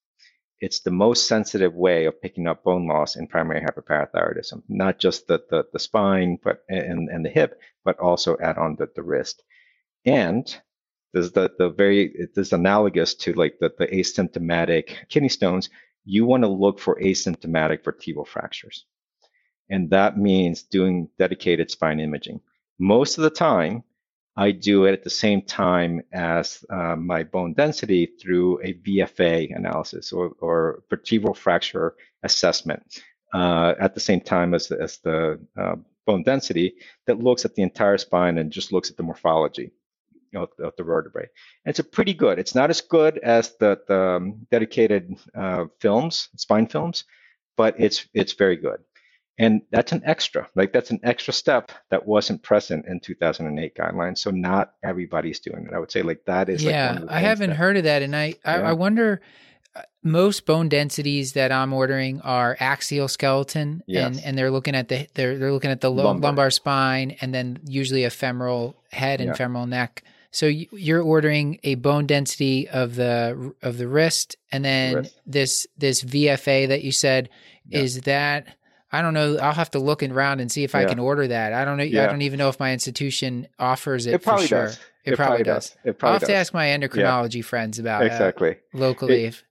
[0.60, 5.26] It's the most sensitive way of picking up bone loss in primary hyperparathyroidism, not just
[5.28, 9.02] the, the, the spine but and, and the hip, but also add on the, the
[9.02, 9.42] wrist.
[10.04, 10.44] And
[11.12, 15.70] there's the, the very this analogous to like the, the asymptomatic kidney stones
[16.04, 18.84] you want to look for asymptomatic vertebral fractures.
[19.70, 22.40] And that means doing dedicated spine imaging.
[22.78, 23.84] Most of the time,
[24.38, 29.54] I do it at the same time as uh, my bone density through a VFA
[29.54, 33.02] analysis or, or vertebral fracture assessment
[33.34, 35.74] uh, at the same time as, as the uh,
[36.06, 36.74] bone density
[37.06, 39.72] that looks at the entire spine and just looks at the morphology
[40.36, 41.28] of, of the vertebrae.
[41.64, 42.38] And it's a pretty good.
[42.38, 47.02] It's not as good as the, the um, dedicated uh, films, spine films,
[47.56, 48.78] but it's it's very good.
[49.38, 54.18] And that's an extra, like that's an extra step that wasn't present in 2008 guidelines.
[54.18, 55.74] So not everybody's doing it.
[55.74, 56.62] I would say like that is.
[56.64, 58.68] yeah, like one of the I haven't that- heard of that, and I I, Yeah.
[58.70, 59.20] I wonder.
[59.76, 64.20] uh, Most bone densities that I'm ordering are axial skeleton, and Yes.
[64.24, 66.20] and they're looking at the they're they're looking at the Lumbar.
[66.30, 66.50] lumbar.
[66.50, 69.34] spine, and then usually a femoral head and Yeah.
[69.34, 70.02] femoral neck.
[70.30, 75.20] So you're ordering a bone density of the of the wrist, and then Wrist.
[75.26, 77.28] this this VFA that you said
[77.68, 77.80] Yeah.
[77.80, 78.46] is that.
[78.90, 79.36] I don't know.
[79.36, 81.52] I'll have to look around and see if I can order that.
[81.52, 81.84] I don't know.
[81.84, 84.14] I don't even know if my institution offers it.
[84.14, 84.64] It probably for sure.
[84.66, 84.80] does.
[85.04, 85.76] It, probably, does.
[85.84, 86.28] It I'll have does.
[86.28, 88.56] to ask my endocrinology friends about it exactly.
[88.74, 89.24] locally.
[89.24, 89.44] if-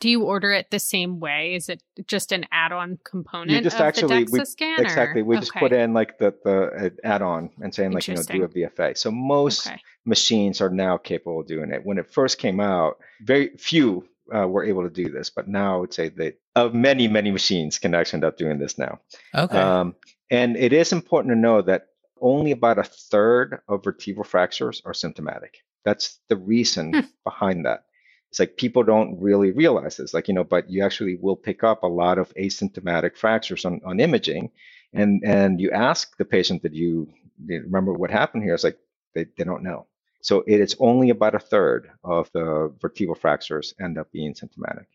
[0.00, 1.54] Do you order it the same way?
[1.54, 4.80] Is it just an add-on component You just of actually- the we- scan?
[4.80, 5.22] Exactly.
[5.22, 8.44] We just put in like the the uh, add-on and saying like you know do
[8.44, 8.96] a VFA.
[8.96, 9.80] So most Okay.
[10.04, 11.84] machines are now capable of doing it.
[11.84, 15.76] When it first came out, very few uh, were able to do this, but now
[15.76, 19.00] I would say that of many many machines can actually end up doing this now.
[19.34, 19.58] Okay.
[19.58, 19.94] Um,
[20.30, 21.86] and it is important to know that
[22.20, 25.58] only about a third of vertebral fractures are symptomatic.
[25.84, 27.00] That's the reason Hmm.
[27.24, 27.84] behind that.
[28.30, 31.64] It's like people don't really realize this, like, you know, but you actually will pick
[31.64, 34.52] up a lot of asymptomatic fractures on, on imaging.
[34.92, 37.08] And, and you ask the patient, did you,
[37.44, 38.54] you remember what happened here?
[38.54, 38.78] It's like,
[39.14, 39.86] they, they don't know.
[40.22, 44.86] So it is only about a third of the vertebral fractures end up being symptomatic.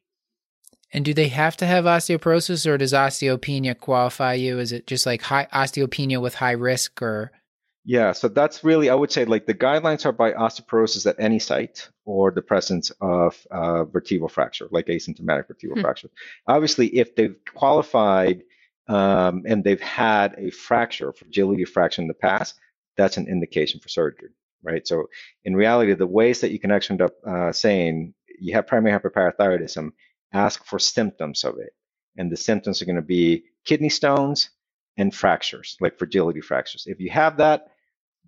[0.94, 4.60] and do they have to have osteoporosis or does osteopenia qualify you?
[4.60, 7.32] Is it just like high osteopenia with high risk or?
[7.88, 11.38] Yeah, so that's really, I would say, like the guidelines are by osteoporosis at any
[11.40, 15.82] site or the presence of uh, vertebral fracture, like asymptomatic vertebral Hmm.
[15.82, 16.10] fracture.
[16.48, 18.44] Obviously, if they've qualified
[18.88, 22.56] um, and they've had a fracture, fragility fracture in the past,
[22.98, 24.30] that's an indication for surgery,
[24.66, 24.88] right?
[24.88, 25.06] So
[25.44, 29.00] in reality, the ways that you can actually end up uh, saying you have primary
[29.00, 29.92] hyperparathyroidism,
[30.34, 31.74] ask for symptoms of it.
[32.18, 34.50] And the symptoms are going to be kidney stones
[34.98, 36.86] and fractures, like fragility fractures.
[36.88, 37.68] If you have that,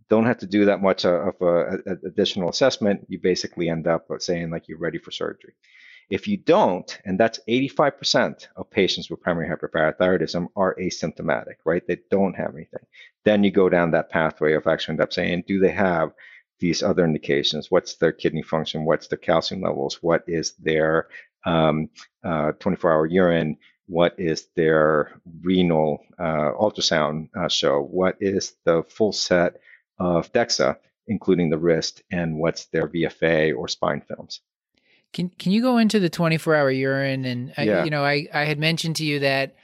[0.09, 3.05] don't have to do that much uh, of uh, a, a, additional assessment.
[3.09, 5.53] You basically end up uh, saying like you're ready for surgery.
[6.09, 11.85] If you don't, and that's 85% of patients with primary hyperparathyroidism are asymptomatic, right?
[11.85, 12.85] They don't have anything.
[13.25, 16.13] Then you go down that pathway of actually end up saying, do they have
[16.59, 17.69] these other indications?
[17.69, 18.85] What's their kidney function?
[18.85, 20.01] What's their calcium levels?
[20.01, 21.09] What is their
[21.45, 21.89] um,
[22.23, 23.57] uh, 24 hour urine?
[23.87, 27.81] What is their renal uh, ultrasound uh, show?
[27.81, 29.59] What is the full set
[29.99, 30.77] of DEXA,
[31.07, 32.01] including the wrist?
[32.11, 34.41] And what's their VFA or spine films?
[35.13, 37.25] Can Can you go into the 24 hour urine?
[37.25, 37.79] And yeah.
[37.79, 39.55] I, you know, I I had mentioned to you that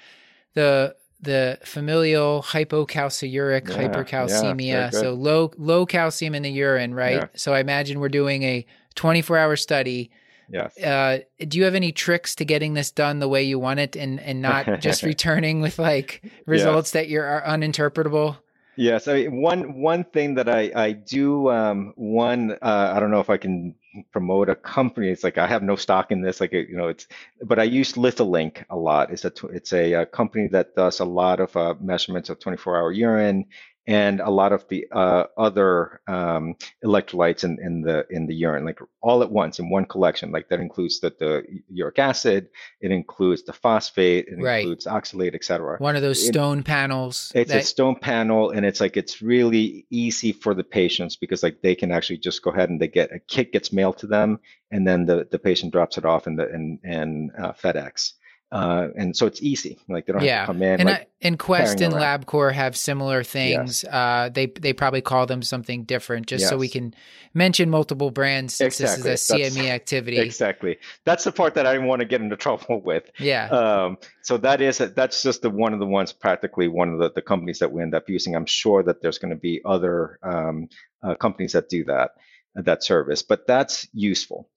[0.53, 7.29] the the familial hypocalciuric yeah, hypercalcemia, yeah, so low low calcium in the urine, right?
[7.35, 8.65] So I imagine we're doing a
[8.95, 10.11] 24 hour study.
[10.49, 10.77] Yes.
[10.77, 13.95] Uh, do you have any tricks to getting this done the way you want it,
[13.95, 18.37] and and not just returning with like results that you're are uninterpretable?
[18.75, 23.21] Yes, I one one thing that I I do um, one uh, I don't know
[23.21, 23.75] if I can
[24.11, 25.09] promote a company.
[25.09, 27.07] It's like I have no stock in this, like you know, it's
[27.41, 29.11] but I use Litholink a lot.
[29.11, 32.91] It's a it's a, a company that does a lot of uh, measurements of 24-hour
[32.91, 33.45] urine
[33.85, 38.63] and a lot of the uh, other um, electrolytes in, in the in the urine,
[38.63, 40.31] like all at once in one collection.
[40.31, 44.59] Like that includes the, the uric acid, it includes the phosphate, it right.
[44.59, 45.77] includes oxalate, etc.
[45.79, 47.31] One of those stone it, panels.
[47.35, 47.61] It's that...
[47.61, 51.75] a stone panel, and it's like it's really easy for the patients because like they
[51.75, 54.39] can actually just go ahead and they get a kit gets mailed to them,
[54.71, 58.13] and then the, the patient drops it off in the in, in uh, FedEx.
[58.53, 59.79] Uh, and so it's easy.
[59.89, 60.37] Like they don't yeah.
[60.37, 60.79] have to come in.
[60.81, 63.83] And, like, I, and Quest and LabCorp have similar things.
[63.83, 63.91] Yes.
[63.91, 66.49] Uh, they they probably call them something different, just yes.
[66.51, 66.93] so we can
[67.33, 68.53] mention multiple brands.
[68.53, 69.09] Since exactly.
[69.09, 70.19] This is a CME That's, activity.
[70.19, 70.77] Exactly.
[71.03, 73.09] That's the part that I didn't want to get into trouble with.
[73.17, 73.47] Yeah.
[73.47, 76.99] Um, so that is a, that's just the one of the ones practically one of
[76.99, 78.35] the, the companies that we end up using.
[78.35, 80.69] I'm sure that there's going to be other um,
[81.01, 82.11] uh, companies that do that
[82.55, 84.47] that service, but that's useful.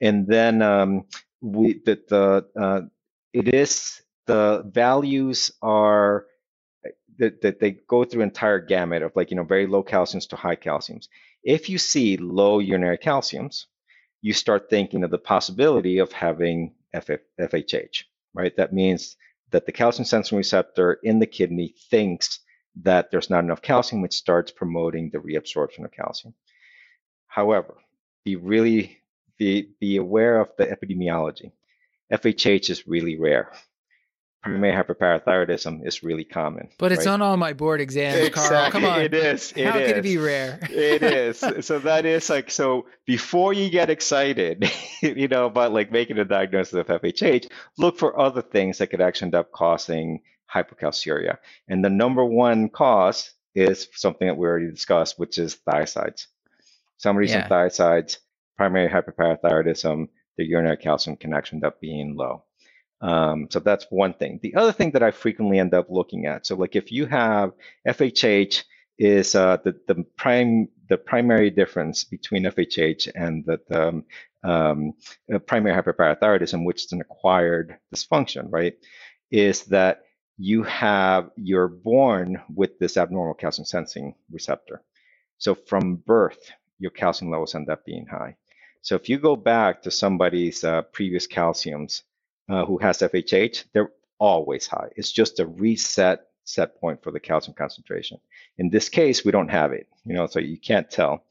[0.00, 1.06] And then um,
[1.40, 2.82] we that the uh,
[3.32, 6.26] it is the values are
[7.18, 10.36] that, that they go through entire gamut of like you know very low calciums to
[10.36, 11.08] high calciums.
[11.42, 13.66] If you see low urinary calciums
[14.22, 18.04] you start thinking of the possibility of having fhh
[18.34, 18.56] right?
[18.56, 19.16] That means
[19.50, 22.40] that the calcium sensing receptor in the kidney thinks
[22.82, 26.34] that there's not enough calcium which starts promoting the reabsorption of calcium.
[27.26, 27.76] However
[28.24, 28.98] be really
[29.38, 31.52] be, be aware of the epidemiology
[32.12, 33.52] FHH is really rare.
[34.42, 36.70] Primary hyperparathyroidism is really common.
[36.78, 37.12] But it's right?
[37.12, 38.50] on all my board exams, exactly.
[38.50, 38.70] Carl.
[38.70, 39.02] Come on.
[39.02, 39.52] It is.
[39.54, 39.88] It How is.
[39.88, 40.58] could it be rare?
[40.62, 41.44] it is.
[41.60, 44.70] So that is like so before you get excited,
[45.02, 49.02] you know, about like making a diagnosis of FHH, look for other things that could
[49.02, 50.20] actually end up causing
[50.52, 51.36] hypocalciuria.
[51.68, 56.26] And the number one cause is something that we already discussed, which is thiazides.
[56.96, 57.48] Some yeah.
[57.48, 58.18] thiazides,
[58.56, 60.08] primary hyperparathyroidism,
[60.38, 62.44] the urinary calcium can end up being low.
[63.00, 64.40] Um, so that's one thing.
[64.42, 67.52] The other thing that I frequently end up looking at, so like if you have
[67.88, 68.64] FHH
[68.98, 74.04] is uh, the the prime the primary difference between FHH and the, the um,
[74.44, 74.92] um
[75.34, 78.74] uh, primary hyperparathyroidism, which is an acquired dysfunction, right?
[79.30, 80.02] Is that
[80.38, 84.82] you have you're born with this abnormal calcium sensing receptor.
[85.38, 88.36] So from birth, your calcium levels end up being high.
[88.82, 92.02] So if you go back to somebody's uh, previous calciums
[92.48, 94.88] uh, who has FHH, they're always high.
[94.96, 98.18] It's just a reset set point for the calcium concentration.
[98.58, 101.24] In this case, we don't have it, you know, so you can't tell.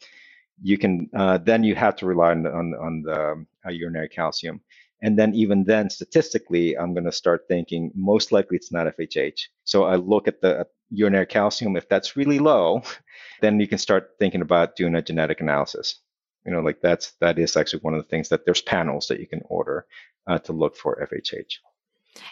[0.62, 4.62] You can uh, then you have to rely on on, on the um, urinary calcium,
[5.02, 9.48] and then even then, statistically, I'm going to start thinking most likely it's not FHH.
[9.64, 11.78] So I look at the urinary calcium.
[11.78, 12.84] If that's really low,
[13.42, 16.02] then you can start thinking about doing a genetic analysis
[16.46, 19.20] you know like that's that is actually one of the things that there's panels that
[19.20, 19.86] you can order
[20.28, 21.56] uh, to look for FHH.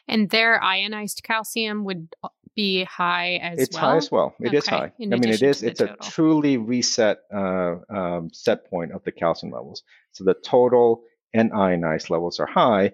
[0.08, 3.92] And their ionized calcium would uh, be high as it's well.
[3.92, 4.36] high as well.
[4.40, 4.58] It okay.
[4.58, 4.92] is high.
[5.00, 5.64] In I mean, it is.
[5.64, 5.96] It's total.
[6.00, 9.84] a truly reset uh, um, set point of the calcium levels.
[10.14, 11.04] So the total
[11.34, 12.94] and ionized levels are high,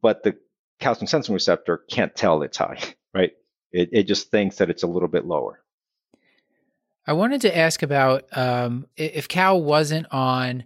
[0.00, 0.36] but the
[0.80, 2.78] calcium sensing receptor can't tell it's high,
[3.14, 3.32] right?
[3.70, 5.62] It, it just thinks that it's a little bit lower.
[7.06, 10.64] I wanted to ask about um, if Cal wasn't on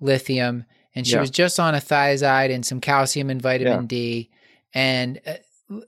[0.00, 0.64] lithium
[0.94, 1.20] and she yeah.
[1.20, 3.86] was just on a thiazide and some calcium and vitamin yeah.
[3.86, 4.30] D,
[4.74, 5.80] and uh,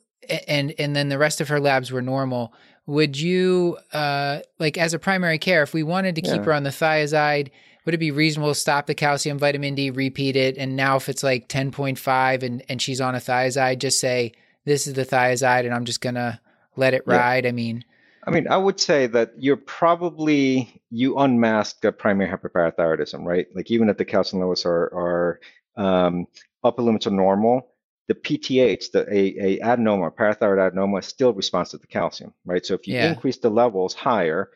[0.48, 2.54] and and then the rest of her labs were normal.
[2.86, 6.62] Would you uh, like as a primary care if we wanted to keep her on
[6.62, 7.50] the thiazide?
[7.84, 11.08] would it be reasonable to stop the calcium vitamin D, repeat it, and now if
[11.08, 14.32] it's like 10.5 and and she's on a thiazide, just say
[14.64, 16.40] this is the thiazide, and I'm just gonna
[16.76, 17.16] let it Yeah.
[17.16, 17.44] ride.
[17.46, 17.84] I mean,
[18.26, 23.46] I mean, I would say that you're probably you unmasked a primary hyperparathyroidism, right?
[23.54, 25.40] Like even if the calcium levels are are
[25.76, 26.26] um,
[26.62, 27.68] upper limits are normal,
[28.08, 32.64] the PTH, the a, a adenoma, parathyroid adenoma, still responds to the calcium, right?
[32.64, 33.08] So if you Yeah.
[33.08, 34.50] increase the levels higher,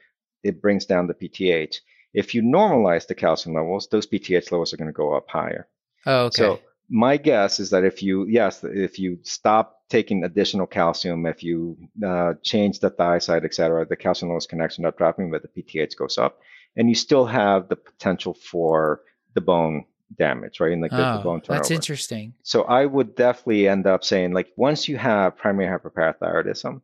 [0.45, 1.81] it brings down the PTH.
[2.15, 5.67] If you normalize the calcium levels, those PTH levels are going to go up higher.
[6.07, 6.43] oh, okay.
[6.43, 11.43] So my guess is that if you, yes, if you stop taking additional calcium, if
[11.43, 15.49] you uh, change the thiazide, et cetera, the calcium actually end up dropping, but the
[15.63, 16.39] PTH goes up,
[16.77, 19.01] and you still have the potential for
[19.35, 19.85] the bone
[20.19, 20.73] damage, right?
[20.73, 21.63] And like the, the oh, bone turnover.
[21.63, 22.35] that's interesting.
[22.43, 26.81] So I would definitely end up saying, like, once you have primary hyperparathyroidism,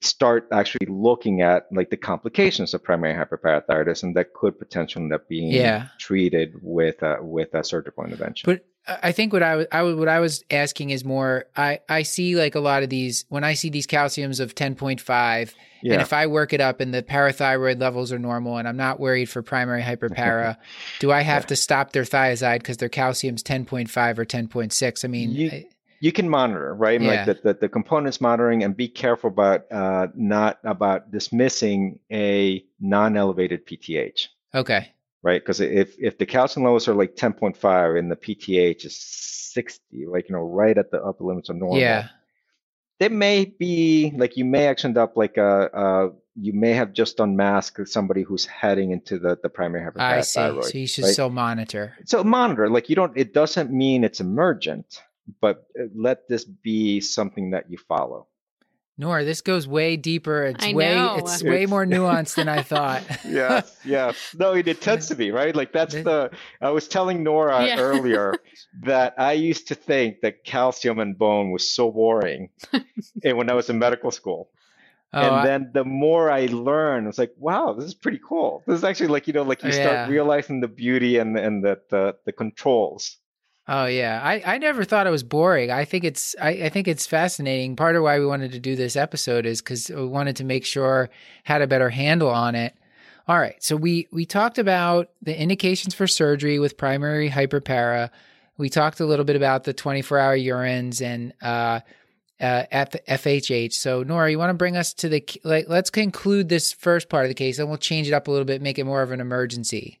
[0.00, 5.28] start actually looking at like the complications of primary hyperparathyroidism that could potentially end up
[5.28, 5.88] being Yeah.
[5.98, 8.46] treated with a, with a surgical intervention.
[8.46, 11.46] But I think what I was, I was, what I was asking is more.
[11.56, 14.74] I I see like a lot of these when I see these calciums of ten
[14.74, 15.94] point five, yeah.
[15.94, 19.00] and if I work it up and the parathyroid levels are normal, and I'm not
[19.00, 20.58] worried for primary hyperpara,
[21.00, 21.46] do I have Yeah.
[21.48, 25.04] to stop their thiazide because their calcium's ten point five or ten point six?
[25.04, 25.66] I mean, You- I-
[26.00, 27.00] you can monitor, right?
[27.00, 27.24] Yeah.
[27.24, 32.62] Like the, the, the components monitoring and be careful about uh, not about dismissing a
[32.78, 34.92] non-elevated PTH, okay,
[35.24, 35.40] right?
[35.40, 38.96] Because if if the calcium levels are like 10.5 and the PTH is
[39.54, 42.08] 60, like you know, right at the upper limits of normal, yeah,
[43.00, 46.92] They may be like you may actually end up like a, uh you may have
[46.92, 50.40] just unmasked somebody who's heading into the the primary I see.
[50.40, 50.64] hyperparathyroid.
[50.64, 51.12] So you should right?
[51.12, 51.94] still monitor.
[52.04, 55.00] So monitor, like you don't, it doesn't mean it's emergent,
[55.40, 58.26] but uh, let this be something that you follow.
[58.96, 60.44] Nora, this goes way deeper.
[60.44, 61.16] It's I way know.
[61.16, 63.02] it's way more nuanced than I thought.
[63.28, 64.12] yeah, yeah.
[64.34, 65.54] No, it, it tends to be, right?
[65.54, 66.30] Like that's the,
[66.60, 67.80] I was telling Nora Yeah.
[67.80, 68.40] earlier
[68.82, 72.50] that I used to think that calcium and bone was so boring
[73.24, 74.50] and when I was in medical school.
[75.12, 78.64] Oh, and then the more I learn, it's like, wow, this is pretty cool.
[78.66, 79.80] This is actually like, you know, like you Yeah.
[79.80, 83.16] start realizing the beauty and, and the, the, the controls.
[83.66, 85.70] Oh yeah, I, I never thought it was boring.
[85.70, 87.76] I think it's I, I think it's fascinating.
[87.76, 90.66] Part of why we wanted to do this episode is because we wanted to make
[90.66, 91.08] sure
[91.44, 92.74] had a better handle on it.
[93.26, 98.10] All right, so we we talked about the indications for surgery with primary hyperpara.
[98.58, 101.80] We talked a little bit about the 24 hour urines and uh,
[102.38, 103.72] uh, FHH.
[103.72, 105.70] So Nora, you want to bring us to the like?
[105.70, 108.44] Let's conclude this first part of the case, and we'll change it up a little
[108.44, 110.00] bit, make it more of an emergency.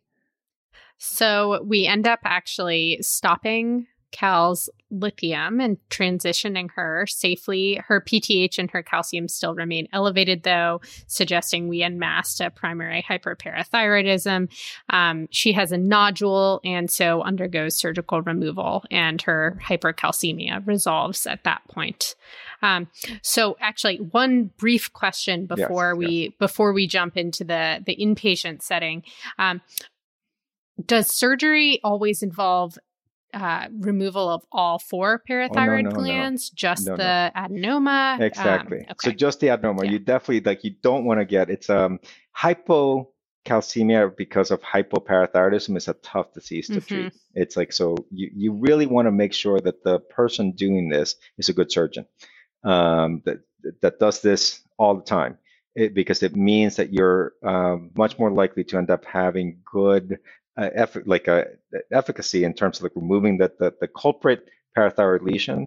[0.98, 7.80] So we end up actually stopping Cal's lithium and transitioning her safely.
[7.84, 14.48] Her PTH and her calcium still remain elevated, though, suggesting we unmasked a primary hyperparathyroidism.
[14.88, 21.42] Um, she has a nodule and so undergoes surgical removal, and her hypercalcemia resolves at
[21.42, 22.14] that point.
[22.62, 22.86] Um,
[23.20, 28.62] so, actually, one brief question Yes, before we before we jump into the the inpatient
[28.62, 29.02] setting.
[29.40, 29.60] Um,
[30.84, 32.78] does surgery always involve
[33.32, 35.96] uh, removal of all four parathyroid no, no.
[35.96, 36.96] glands, just No, no.
[36.96, 38.14] the adenoma?
[38.16, 38.86] Um, Exactly.
[39.02, 39.84] So just the adenoma.
[39.84, 39.90] Yeah.
[39.92, 41.98] You definitely like you don't want to get it's um
[42.36, 46.86] hypocalcemia because of hypoparathyroidism is a tough disease to Mhm.
[46.86, 47.12] treat.
[47.34, 51.16] It's like so you you really want to make sure that the person doing this
[51.38, 52.06] is a good surgeon
[52.64, 53.38] um, that
[53.82, 55.38] that does this all the time.
[55.74, 60.18] It, because it means that you're um, much more likely to end up having good
[60.56, 61.46] uh, eff- like a
[61.92, 64.46] efficacy in terms of like removing the, the, the culprit
[64.76, 65.66] parathyroid lesion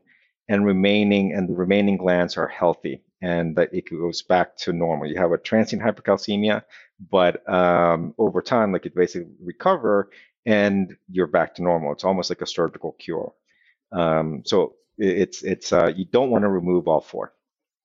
[0.49, 5.07] and remaining and the remaining glands are healthy and that it goes back to normal.
[5.07, 6.63] You have a transient hypercalcemia,
[7.11, 10.09] but um, over time, like it basically recover
[10.45, 11.91] and you're back to normal.
[11.93, 13.33] It's almost like a surgical cure.
[13.91, 17.33] Um, so it's it's uh, you don't want to remove all four.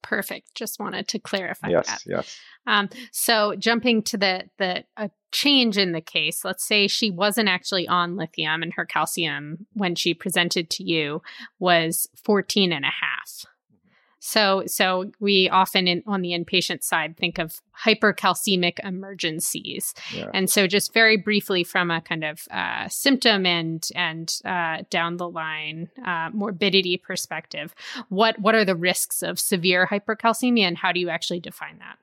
[0.02, 0.54] Perfect.
[0.54, 2.02] Just wanted to clarify yes, that.
[2.06, 2.38] yes.
[2.66, 7.48] Um, so jumping to the the a change in the case, let's say she wasn't
[7.48, 11.22] actually on lithium and her calcium when she presented to you
[11.58, 13.46] was 14 and a half.
[14.24, 19.94] So so we often in, on the inpatient side think of hypercalcemic emergencies.
[20.14, 20.30] Yeah.
[20.32, 25.16] And so just very briefly from a kind of uh, symptom and and uh, down
[25.16, 27.74] the line uh, morbidity perspective,
[28.10, 31.98] what what are the risks of severe hypercalcemia and how do you actually define that?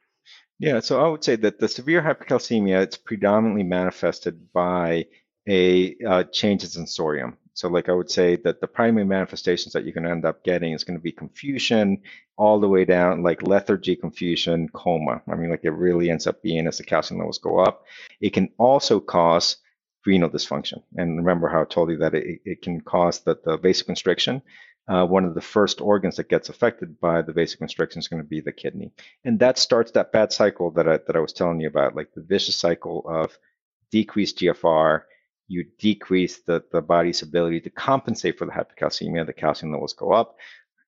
[0.59, 5.05] Yeah, so I would say that the severe hypercalcemia it's predominantly manifested by
[5.47, 7.37] a uh, change in sensorium.
[7.60, 10.45] So, like I would say that the primary manifestations that you're going to end up
[10.45, 12.02] getting is going to be confusion,
[12.38, 15.22] all the way down like lethargy, confusion, coma.
[15.30, 17.84] I mean, like it really ends up being as the calcium levels go up.
[18.22, 19.57] It can also cause
[20.06, 20.84] renal dysfunction.
[20.95, 24.41] And remember how I told you that it, it can cause the, the vasoconstriction.
[24.88, 28.30] Uh, one of the first organs that gets affected by the vasoconstriction is going to
[28.30, 28.94] be the kidney.
[29.26, 32.14] And that starts that bad cycle that I, that I was telling you about, like
[32.14, 33.38] the vicious cycle of
[33.91, 35.02] decreased GFR,
[35.49, 40.13] you decrease the, the body's ability to compensate for the hypocalcemia, the calcium levels go
[40.13, 40.38] up,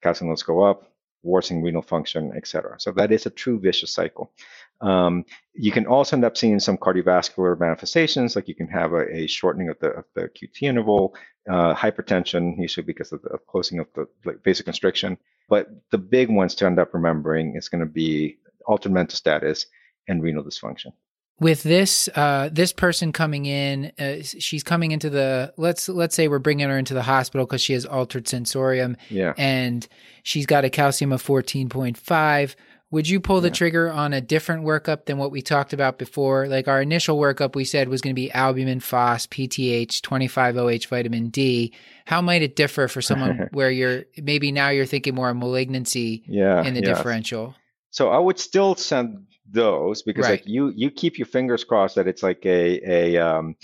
[0.02, 0.92] calcium levels go up,
[1.24, 2.76] worsening renal function, etc.
[2.80, 4.32] So that is a true vicious cycle.
[4.80, 9.16] Um, you can also end up seeing some cardiovascular manifestations, like you can have a,
[9.16, 11.16] a shortening of the, of the QT interval,
[11.50, 15.18] uh, hypertension, usually because of the of closing of the like, vasoconstriction.
[15.50, 19.66] But the big ones to end up remembering is going to be altered mental status
[20.08, 20.94] and renal dysfunction
[21.42, 26.30] with this uh, this person coming in uh, she's coming into the let's let's say
[26.30, 29.34] we're bringing her into the hospital because she has altered sensorium yeah.
[29.38, 29.88] and
[30.24, 32.56] she's got a calcium of 14.5
[32.92, 33.54] would you pull the yeah.
[33.54, 36.50] trigger on a different workup than what we talked about before?
[36.50, 41.30] Like our initial workup we said was going to be albumin phos pth 25oh vitamin
[41.30, 41.74] d.
[42.06, 46.24] How might it differ for someone where you're maybe now you're thinking more of malignancy
[46.28, 46.94] yeah, in the yeah.
[46.94, 47.56] differential
[47.92, 50.32] so I would still send those because right.
[50.32, 53.56] like you you keep your fingers crossed that it's like a a um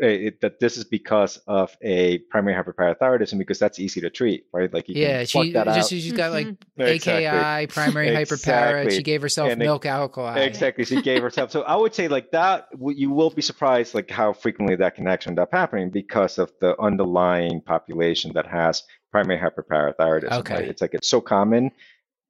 [0.00, 4.72] a, that this is because of a primary hyperparathyroidism because that's easy to treat, right?
[4.72, 7.26] Like yeah, she just she's got like exactly.
[7.26, 8.52] AKI, primary exactly.
[8.52, 8.92] hyperpara.
[8.92, 10.40] She gave herself and milk it, alkali.
[10.40, 11.50] Exactly, she gave herself.
[11.50, 12.68] So I would say like that.
[12.78, 16.52] You will be surprised like how frequently that can actually end up happening because of
[16.60, 20.32] the underlying population that has primary hyperparathyroidism.
[20.40, 20.68] Okay, right?
[20.68, 21.72] it's like it's so common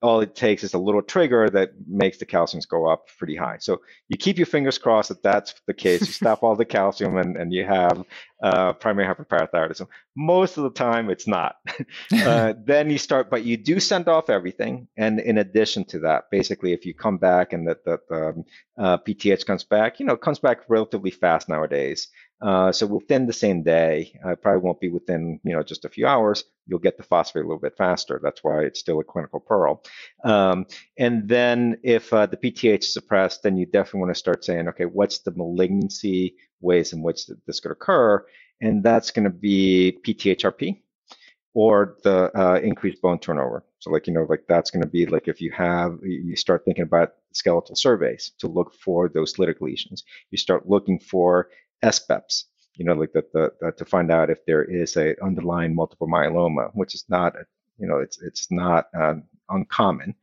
[0.02, 3.58] all it takes is a little trigger that makes the calciums go up pretty high.
[3.58, 6.00] So you keep your fingers crossed that that's the case.
[6.00, 8.04] You stop all the calcium and, and you have
[8.42, 9.86] uh, primary hyperparathyroidism.
[10.16, 11.56] Most of the time, it's not.
[12.12, 14.88] uh, then you start, but you do send off everything.
[14.96, 18.44] And in addition to that, basically, if you come back and that the, the um,
[18.78, 22.08] uh, PTH comes back, you know, it comes back relatively fast nowadays.
[22.40, 25.88] Uh, so within the same day, uh, probably won't be within you know just a
[25.90, 26.44] few hours.
[26.66, 28.20] You'll get the phosphate a little bit faster.
[28.22, 29.82] That's why it's still a clinical pearl.
[30.24, 30.66] Um,
[30.98, 34.68] and then if uh, the PTH is suppressed, then you definitely want to start saying,
[34.68, 38.24] okay, what's the malignancy ways in which this could occur?
[38.60, 40.82] And that's going to be PTHRP
[41.54, 43.64] or the uh, increased bone turnover.
[43.80, 46.64] So like you know like that's going to be like if you have you start
[46.64, 50.04] thinking about skeletal surveys to look for those lytic lesions.
[50.30, 51.48] You start looking for
[51.84, 52.44] SPEPs,
[52.74, 56.08] you know, like that the, the, to find out if there is a underlying multiple
[56.08, 57.34] myeloma, which is not,
[57.78, 59.14] you know, it's it's not uh,
[59.48, 60.14] uncommon.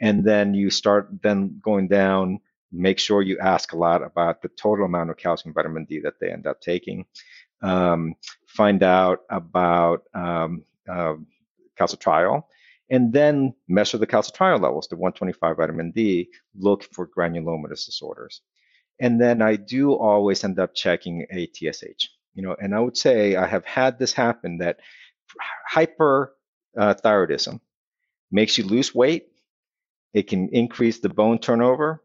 [0.00, 2.40] And then you start then going down.
[2.72, 6.14] Make sure you ask a lot about the total amount of calcium vitamin D that
[6.20, 7.06] they end up taking.
[7.62, 8.14] Um,
[8.48, 11.14] find out about um, uh,
[11.78, 12.44] calcitriol,
[12.90, 16.30] and then measure the calcitriol levels to 125 vitamin D.
[16.56, 18.42] Look for granulomatous disorders.
[19.00, 22.96] And then I do always end up checking a TSH, You know, and I would
[22.96, 24.78] say I have had this happen that
[25.72, 27.58] hyperthyroidism uh,
[28.30, 29.28] makes you lose weight.
[30.12, 32.02] It can increase the bone turnover.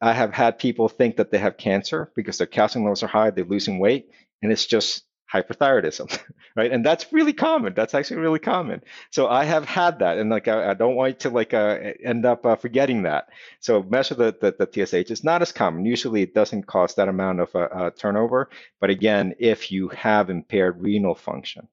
[0.00, 3.30] I have had people think that they have cancer because their calcium levels are high,
[3.30, 4.10] they're losing weight,
[4.42, 6.18] and it's just hyperthyroidism,
[6.56, 6.70] right?
[6.70, 7.74] And that's really common.
[7.74, 8.82] That's actually really common.
[9.10, 12.24] So I have had that, and like I, I don't want to like uh, end
[12.24, 13.28] up uh, forgetting that.
[13.60, 15.10] So measure the, the, the TSH.
[15.10, 15.84] It's not as common.
[15.84, 18.50] Usually, it doesn't cause that amount of uh, uh, turnover.
[18.80, 21.68] But again, if you have impaired renal function,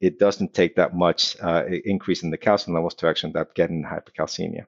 [0.00, 3.54] it doesn't take that much uh, increase in the calcium levels to actually end up
[3.54, 4.64] getting hypercalcemia.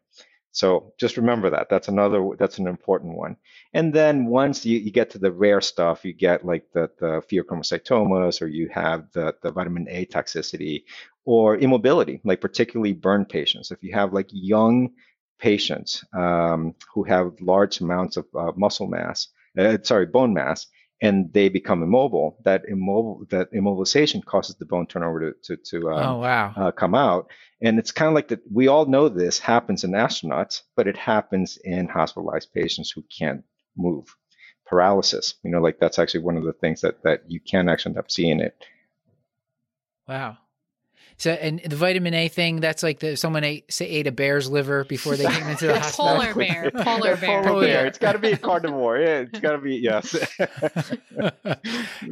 [0.52, 1.68] So just remember that.
[1.70, 2.28] That's another.
[2.38, 3.36] That's an important one.
[3.72, 7.22] And then once you, you get to the rare stuff, you get like the, the
[7.28, 10.84] pheochromocytomas, or you have the, the vitamin A toxicity,
[11.24, 13.70] or immobility, like particularly burn patients.
[13.70, 14.90] If you have like young
[15.38, 20.66] patients um, who have large amounts of uh, muscle mass, uh, sorry, bone mass,
[21.02, 25.90] and they become immobile, that immobile that immobilization causes the bone turnover to to, to
[25.90, 26.54] um, oh, wow.
[26.56, 27.28] uh, come out.
[27.60, 28.40] And it's kind of like that.
[28.50, 33.42] We all know this happens in astronauts, but it happens in hospitalized patients who can't
[33.76, 34.06] move.
[34.64, 37.90] Paralysis, you know, like that's actually one of the things that that you can actually
[37.90, 38.56] end up seeing it.
[40.08, 40.38] Wow.
[41.18, 44.50] So, and the vitamin A thing, that's like the someone ate say ate a bear's
[44.50, 46.16] liver before they came into the hospital.
[46.16, 47.86] Polar bear, polar bear, polar bear.
[47.86, 48.98] It's got to be a carnivore.
[48.98, 50.14] Yeah, it's got to be yes.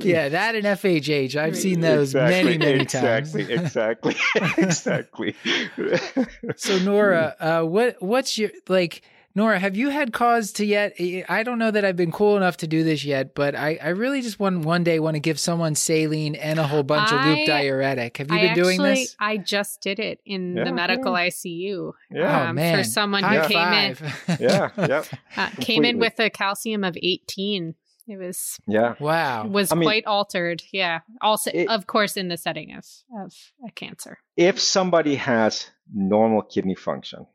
[0.01, 1.37] yeah, that and FHH.
[1.37, 3.65] I've seen those exactly, many, many exactly, times.
[3.65, 4.17] Exactly,
[4.59, 6.27] exactly, exactly.
[6.57, 9.03] so, Nora, uh, what what's your like?
[9.35, 10.97] Nora, have you had cause to yet?
[11.29, 13.89] I don't know that I've been cool enough to do this yet, but I, I
[13.91, 17.17] really just want one day want to give someone saline and a whole bunch I,
[17.33, 18.17] of loop diuretic.
[18.17, 19.17] Have you I been actually, doing this?
[19.21, 21.29] I just did it in yeah, the medical yeah.
[21.29, 21.93] ICU.
[22.11, 22.43] Yeah.
[22.43, 22.79] Um, oh, man.
[22.79, 24.03] For someone who came five.
[24.29, 24.37] in.
[24.41, 25.07] yeah, yep.
[25.37, 27.75] Uh, came in with a calcium of 18
[28.09, 28.95] It was Yeah.
[28.99, 29.47] Wow.
[29.47, 30.65] was I mean- quite altered.
[30.73, 31.01] Yeah.
[31.21, 32.85] Also, It- of course, in the setting of
[33.17, 33.33] of
[33.67, 34.19] a cancer.
[34.37, 37.27] If somebody has normal kidney function,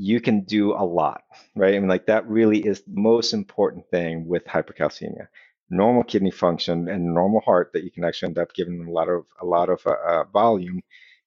[0.00, 1.22] you can do a lot,
[1.54, 1.74] right?
[1.74, 5.28] I mean, like that really is the most important thing with hypercalcemia.
[5.68, 8.92] Normal kidney function and normal heart that you can actually end up giving them a
[8.92, 10.80] lot of a lot of uh, uh, volume.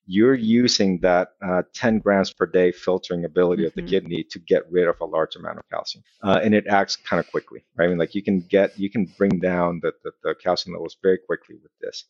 [0.08, 3.88] You're using that uh, 10 grams per day filtering ability of the Mhm.
[3.92, 7.20] kidney to get rid of a large amount of calcium, uh, and it acts kind
[7.20, 7.86] of quickly, right?
[7.86, 10.98] I mean, like you can get you can bring down the, the, the calcium levels
[11.02, 12.06] very quickly with this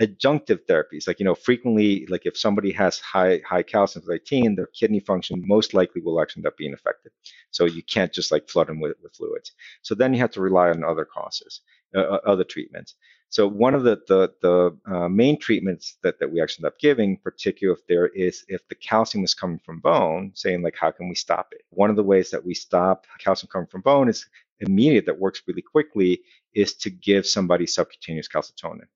[0.00, 1.06] adjunctive therapies.
[1.06, 5.42] Like you know frequently like if somebody has high high calcium 18 their kidney function
[5.46, 7.12] most likely will actually end up being affected.
[7.50, 9.52] So you can't just like flood them with, with fluids.
[9.82, 11.60] So then you have to rely on other causes
[11.94, 12.94] uh, uh, other treatments.
[13.30, 16.80] So one of the the, the uh, main treatments that, that we actually end up
[16.80, 20.90] giving particularly if there is if the calcium is coming from bone saying like how
[20.90, 21.62] can we stop it?
[21.70, 24.26] One of the ways that we stop calcium coming from bone is
[24.60, 26.20] immediate that works really quickly
[26.54, 28.86] is to give somebody subcutaneous calcitonin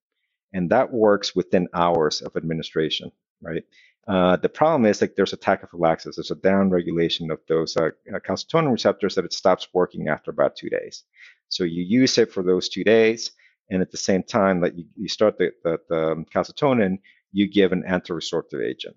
[0.53, 3.11] and that works within hours of administration,
[3.41, 3.65] right?
[4.09, 7.91] Uh, the problem is like there's a tachyphylaxis, there's a down regulation of those uh,
[8.15, 11.05] uh, calcitonin receptors that it stops working after about two days.
[11.49, 13.33] So you use it for those two days,
[13.71, 16.99] and at the same time that you, you start the, the, the um, calcitonin,
[17.33, 18.97] you give an anti-resorptive agent.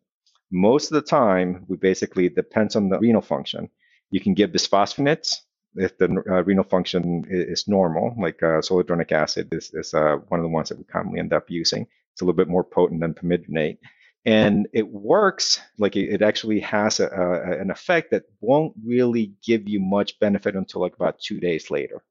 [0.51, 3.69] Most of the time, we basically depends on the renal function.
[4.09, 5.37] You can give bisphosphonates
[5.75, 10.17] if the uh, renal function is, is normal, like uh, zoledronic acid is, is uh,
[10.27, 11.87] one of the ones that we commonly end up using.
[12.13, 13.77] It's a little bit more potent than pamidronate.
[14.25, 19.33] And it works, like it, it actually has a, a, an effect that won't really
[19.45, 22.03] give you much benefit until like about two days later.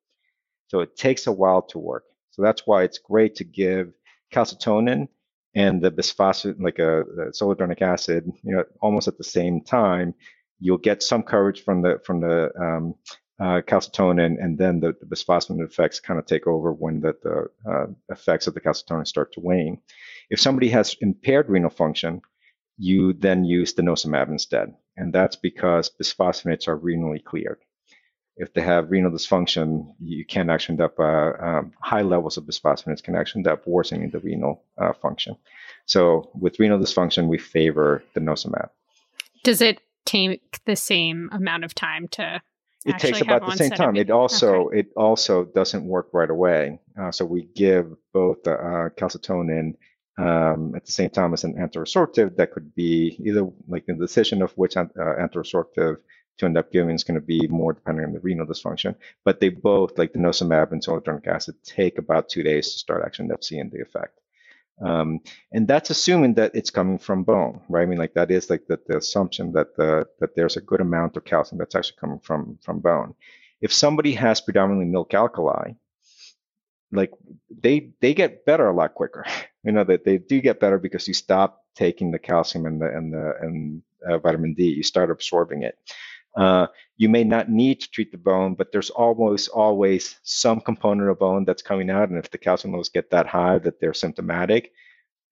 [0.68, 2.04] So it takes a while to work.
[2.30, 3.92] So that's why it's great to give
[4.32, 5.08] calcitonin
[5.54, 10.14] and the bisphosphonate, like a, a zoledronic acid, you know, almost at the same time.
[10.58, 12.94] You'll get some coverage from the from the um,
[13.40, 17.70] uh, calcitonin, and then the, the bisphosphonate effects kind of take over when the, the
[17.70, 19.78] uh, effects of the calcitonin start to wane.
[20.30, 22.22] If somebody has impaired renal function,
[22.78, 27.58] you then use denosumab instead, and that's because bisphosphonates are renally cleared.
[28.36, 32.44] If they have renal dysfunction, you can actually end up uh, um, high levels of
[32.44, 35.36] bisphosphonates can actually end up worsening the renal uh, function.
[35.84, 38.70] So with renal dysfunction, we favor denosumab.
[39.44, 42.40] Does it take the same amount of time to?
[42.84, 43.96] It takes about the same time.
[43.96, 44.10] it?
[44.10, 46.80] Also it also doesn't work right away.
[47.00, 49.74] Uh, so we give both the uh, calcitonin
[50.18, 52.36] um, at the same time as an antiresorptive.
[52.36, 55.96] That could be either like the decision of which uh, antiresorptive
[56.38, 58.94] to end up giving is going to be more depending on the renal dysfunction.
[59.24, 63.02] But they both, like the denosumab and zoledronic acid, take about two days to start
[63.04, 64.18] actually end up seeing the effect.
[64.80, 65.20] Um,
[65.52, 67.82] and that's assuming that it's coming from bone, right?
[67.82, 70.80] I mean, like that is like the, the assumption that the that there's a good
[70.80, 73.14] amount of calcium that's actually coming from from bone.
[73.60, 75.72] If somebody has predominantly milk alkali,
[76.90, 77.10] like
[77.50, 79.24] they they get better a lot quicker.
[79.64, 82.86] You know that they do get better because you stop taking the calcium and the
[82.86, 84.64] and the and uh, vitamin D.
[84.64, 85.78] You start absorbing it.
[86.36, 91.10] Uh, you may not need to treat the bone, but there's almost always some component
[91.10, 92.08] of bone that's coming out.
[92.08, 94.72] And if the calcium levels get that high that they're symptomatic,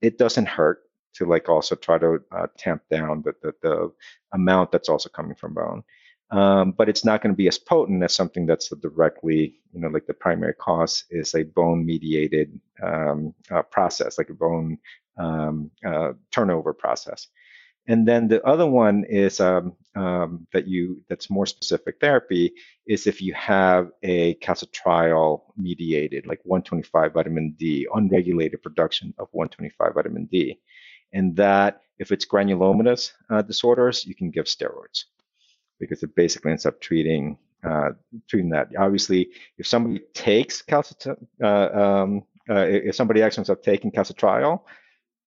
[0.03, 0.83] it doesn't hurt
[1.15, 3.93] to like also try to uh, tamp down the, the, the
[4.33, 5.83] amount that's also coming from bone.
[6.31, 9.89] Um, but it's not going to be as potent as something that's directly, you know,
[9.89, 14.79] like the primary cause is a bone mediated um, uh, process, like a bone
[15.19, 17.27] um, uh, turnover process.
[17.91, 22.53] And then the other one is um, um, that you that's more specific therapy
[22.87, 29.95] is if you have a calcitriol mediated, like 125 vitamin D, unregulated production of 125
[29.95, 30.61] vitamin D,
[31.13, 35.07] and that if it's granulomatous uh, disorders, you can give steroids
[35.81, 37.91] because it basically ends up treating uh,
[38.29, 38.69] treating that.
[38.79, 41.09] Obviously, if somebody takes calcit,
[41.43, 41.47] uh,
[41.83, 44.61] um, uh, if somebody actually ends up taking calcitriol,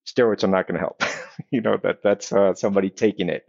[0.06, 1.02] steroids are not going to help.
[1.50, 3.46] you know that that's uh, somebody taking it.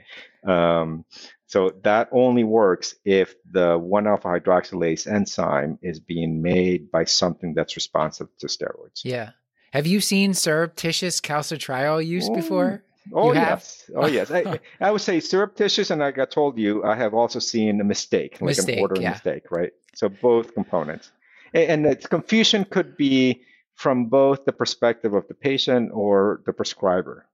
[0.48, 1.06] Um,
[1.48, 7.76] so that only works if the 1-alpha hydroxylase enzyme is being made by something that's
[7.76, 9.02] responsive to steroids.
[9.04, 9.32] Yeah.
[9.72, 12.84] Have you seen surreptitious calcitriol use Oh, before?
[13.14, 14.32] Oh yes, oh yes.
[14.32, 17.84] I, I would say surreptitious, and like I told you, I have also seen a
[17.84, 19.12] mistake, like Mistake, an ordering yeah.
[19.12, 19.72] mistake, right?
[19.94, 21.12] So both components,
[21.54, 23.44] and, the confusion could be
[23.76, 27.26] from both the perspective of the patient or the prescriber.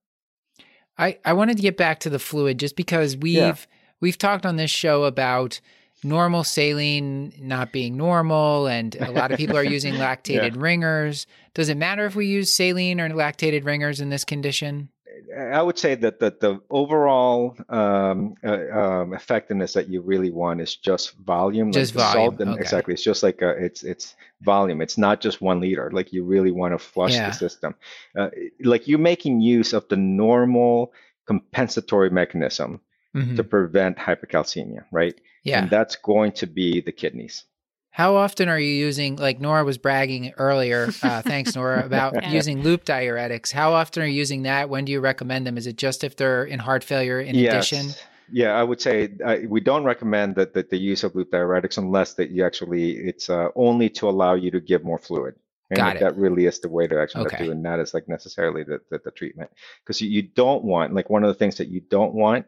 [0.98, 3.56] I, I wanted to get back to the fluid just because we've Yeah.
[4.02, 5.62] we've talked on this show about
[6.04, 11.28] normal saline not being normal and a lot of people are using lactated ringers.
[11.54, 14.90] Does it matter if we use saline or lactated ringers in this condition?
[15.38, 20.62] I would say that the, the overall um, uh, um, effectiveness that you really want
[20.62, 21.72] is just volume.
[21.72, 22.62] Just like volume, and- okay.
[22.62, 22.94] Exactly.
[22.94, 24.82] It's just like a, it's it's volume.
[24.82, 25.90] It's not just one liter.
[25.92, 27.30] Like you really want to flush Yeah.
[27.30, 27.76] the system.
[28.18, 28.30] Uh,
[28.64, 30.92] like you're making use of the normal
[31.26, 32.82] compensatory mechanism
[33.16, 33.36] Mhm.
[33.36, 35.20] to prevent hypercalcemia, right?
[35.44, 35.62] Yeah.
[35.64, 37.44] And that's going to be the kidneys.
[37.92, 42.32] How often are you using, like Nora was bragging earlier, uh, thanks Nora, about Yeah.
[42.32, 43.52] using loop diuretics?
[43.52, 44.70] How often are you using that?
[44.70, 45.58] When do you recommend them?
[45.58, 47.88] Is it just if they're in heart failure in addition?
[48.32, 51.78] Yeah, I would say uh, we don't recommend that, that the use of loop diuretics
[51.78, 55.36] unless that you actually it's uh, only to allow you to give more fluid.
[55.70, 56.00] And Got it.
[56.00, 57.44] That really is the way to actually Okay.
[57.46, 59.50] do, it, and that is like necessarily the the, the treatment
[59.84, 62.46] because you, you don't want like one of the things that you don't want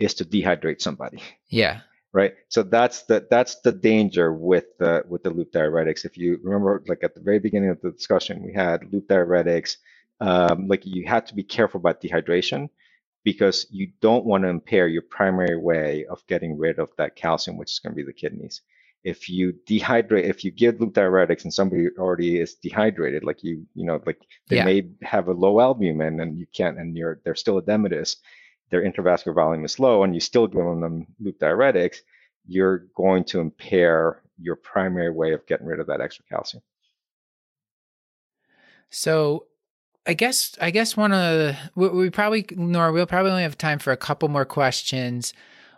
[0.00, 1.20] is to dehydrate somebody.
[1.48, 1.80] Yeah.
[2.12, 2.34] Right?
[2.48, 6.04] So that's the that's the danger with the with the loop diuretics.
[6.04, 9.76] If you remember like at the very beginning of the discussion we had loop diuretics
[10.20, 12.68] um, like you have to be careful about dehydration
[13.24, 17.56] because you don't want to impair your primary way of getting rid of that calcium
[17.56, 18.62] which is going to be the kidneys.
[19.04, 23.66] If you dehydrate if you give loop diuretics and somebody already is dehydrated like you
[23.74, 24.20] you know like
[24.50, 24.64] they Yeah.
[24.64, 28.16] may have a low albumin and you can't and you're they're still edematous
[28.70, 31.98] their intravascular volume is low and you're still give them loop diuretics,
[32.46, 36.62] you're going to impair your primary way of getting rid of that extra calcium.
[38.90, 39.46] So
[40.06, 43.58] I guess I guess one of the we, we probably Nora we'll probably only have
[43.58, 45.32] time for a couple more questions.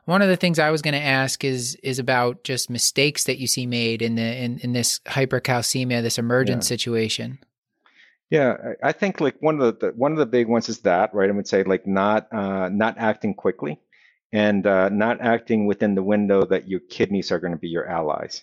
[0.04, 3.38] One of the things I was going to ask is is about just mistakes that
[3.38, 6.66] you see made in the in, in this hypercalcemia, this emergent Yeah.
[6.66, 7.38] situation.
[8.32, 11.14] Yeah, I think like one of the, the one of the big ones is that,
[11.14, 11.28] right?
[11.30, 13.80] I would say like not uh, not acting quickly
[14.32, 17.86] and uh, not acting within the window that your kidneys are going to be your
[17.88, 18.42] allies.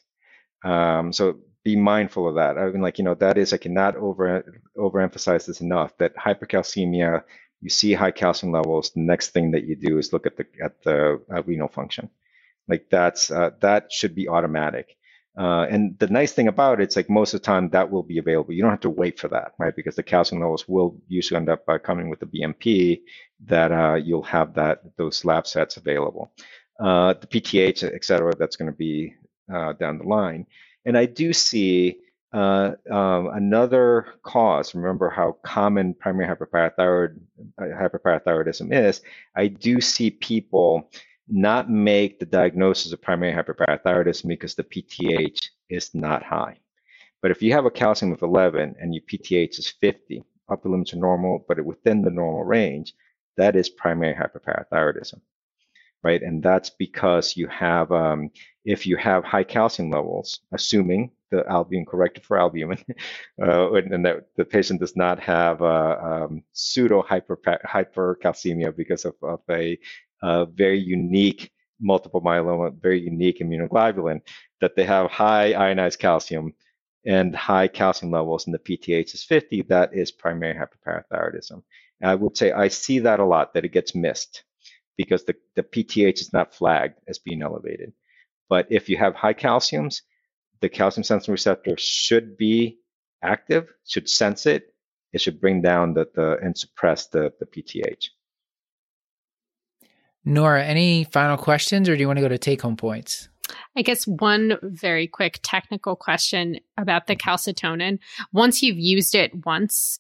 [0.63, 2.57] Um, so be mindful of that.
[2.57, 5.97] I mean, like you know, that is I cannot over overemphasize this enough.
[5.99, 7.23] That hypercalcemia,
[7.61, 8.91] you see high calcium levels.
[8.91, 12.09] The next thing that you do is look at the at the uh, renal function.
[12.67, 14.97] Like that's uh, that should be automatic.
[15.37, 18.03] Uh, and the nice thing about it, it's like most of the time that will
[18.03, 18.53] be available.
[18.53, 19.75] You don't have to wait for that, right?
[19.75, 23.01] Because the calcium levels will usually end up uh, coming with the BMP
[23.45, 26.31] that uh, you'll have that those lab sets available.
[26.79, 29.13] Uh, the PTH, et cetera, that's going to be
[29.53, 30.45] uh, down the line.
[30.85, 31.97] And I do see
[32.91, 34.75] um, another cause.
[34.75, 37.19] Remember how common primary hyperparathyroid,
[37.59, 39.01] hyperparathyroidism is.
[39.35, 40.91] I do see people
[41.29, 46.59] not make the diagnosis of primary hyperparathyroidism because the PTH is not high.
[47.21, 50.93] But if you have a calcium of 11 and your PTH is 50, upper limits
[50.93, 52.93] are normal, but within the normal range,
[53.37, 55.21] that is primary hyperparathyroidism,
[56.03, 56.21] right?
[56.21, 58.31] And that's because you have, um,
[58.65, 62.83] if you have high calcium levels, assuming the albumin corrected for albumin,
[63.41, 69.15] uh, and, that the patient does not have uh, um, pseudo hyper hypercalcemia because of,
[69.21, 69.77] of a
[70.21, 74.21] uh, very unique multiple myeloma, very unique immunoglobulin,
[74.61, 76.53] that they have high ionized calcium
[77.05, 81.63] and high calcium levels and the PTH is 50, that is primary hyperparathyroidism.
[82.01, 84.43] And I would say I see that a lot, that it gets missed
[84.97, 87.93] because the, the PTH is not flagged as being elevated.
[88.49, 90.01] But if you have high calciums,
[90.59, 92.79] the calcium sensing receptor should be
[93.23, 94.73] active, should sense it,
[95.13, 98.09] it should bring down the, the and suppress the, the PTH.
[100.25, 103.29] Nora, any final questions or do you want to go to take home points?
[103.75, 107.99] I guess one very quick technical question about the calcitonin.
[108.31, 109.99] Once you've used it once,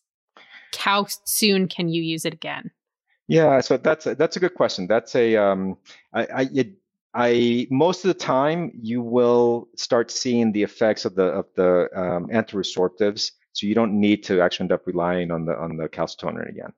[0.77, 2.71] how soon can you use it again?
[3.27, 4.87] Yeah, so that's a, that's a good question.
[4.87, 5.77] That's a um,
[6.13, 6.73] I I, it,
[7.13, 11.89] I most of the time you will start seeing the effects of the of the
[11.95, 15.87] um, antiresorptives, so you don't need to actually end up relying on the on the
[15.87, 16.73] calcitonin again.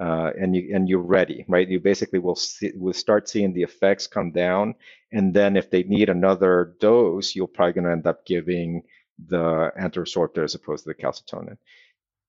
[0.00, 1.68] Uh, and you and you're ready, right?
[1.68, 4.76] You basically will see, will start seeing the effects come down,
[5.12, 8.82] and then if they need another dose, you're probably going to end up giving
[9.26, 11.58] the antiresorptive as opposed to the calcitonin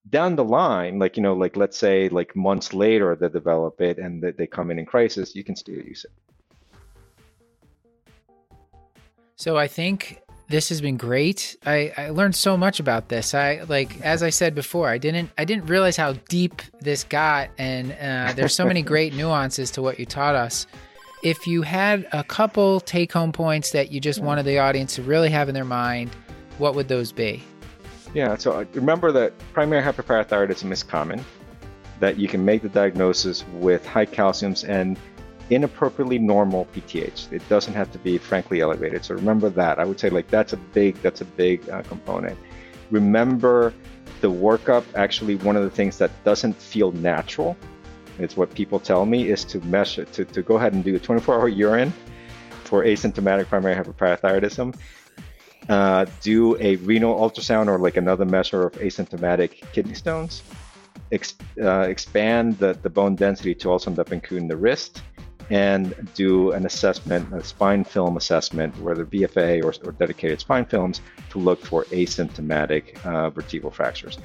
[0.07, 3.97] down the line, like you know, like let's say like months later they develop it
[3.97, 6.11] and they come in in crisis, you can still use it.
[9.35, 11.55] So I think this has been great.
[11.65, 13.33] I, I learned so much about this.
[13.33, 17.49] I like as I said before, I didn't I didn't realize how deep this got,
[17.57, 20.65] and uh, there's so many great nuances to what you taught us.
[21.21, 25.03] If you had a couple take home points that you just wanted the audience to
[25.03, 26.09] really have in their mind,
[26.57, 27.43] what would those be?
[28.13, 31.23] Yeah, so uh, remember that primary hyperparathyroidism is common,
[31.99, 34.97] that you can make the diagnosis with high calciums and
[35.49, 37.31] inappropriately normal PTH.
[37.31, 39.03] It doesn't have to be frankly elevated.
[39.05, 39.79] So remember that.
[39.79, 42.37] I would say like that's a big that's a big uh, component.
[42.91, 43.73] Remember
[44.21, 44.83] the workup.
[44.95, 47.55] Actually, one of the things that doesn't feel natural
[48.19, 50.99] It's what people tell me is to measure to, to go ahead and do a
[50.99, 51.93] 24-hour urine
[52.65, 54.75] for asymptomatic primary hyperparathyroidism.
[55.69, 60.43] Uh, do a renal ultrasound or like another measure of asymptomatic kidney stones.
[61.11, 65.01] Ex- uh, expand the, the bone density to also end up including the wrist
[65.49, 71.01] and do an assessment, a spine film assessment, whether VFA or, or dedicated spine films,
[71.31, 74.19] to look for asymptomatic uh, vertebral fractures.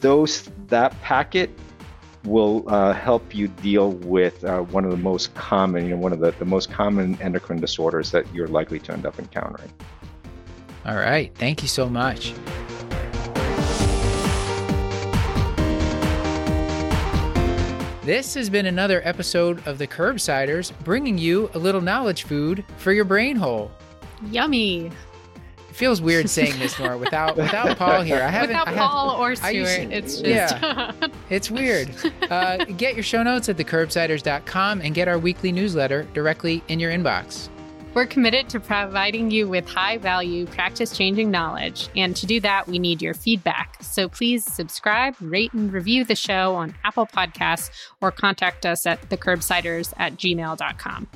[0.00, 1.50] Those that packet
[2.24, 6.12] will uh, help you deal with uh, one of the most common, you know, one
[6.12, 9.72] of the, the most common endocrine disorders that you're likely to end up encountering.
[10.84, 11.34] All right.
[11.34, 12.32] Thank you so much.
[18.08, 22.90] This has been another episode of the Curbsiders, bringing you a little knowledge food for
[22.90, 23.70] your brain hole.
[24.30, 24.86] Yummy.
[24.86, 28.22] It feels weird saying this, Nora, without without Paul here.
[28.22, 28.48] I haven't.
[28.56, 30.24] Without I Paul have, or Stuart, to- it's just.
[30.26, 30.92] yeah.
[31.28, 31.94] It's weird.
[32.30, 36.90] Uh, get your show notes at thecurbsiders.com and get our weekly newsletter directly in your
[36.90, 37.50] inbox.
[37.94, 41.88] We're committed to providing you with high value, practice changing knowledge.
[41.96, 43.82] And to do that, we need your feedback.
[43.82, 47.70] So please subscribe, rate, and review the show on Apple Podcasts
[48.00, 51.08] or contact us at thecurbsiders at gmail.com.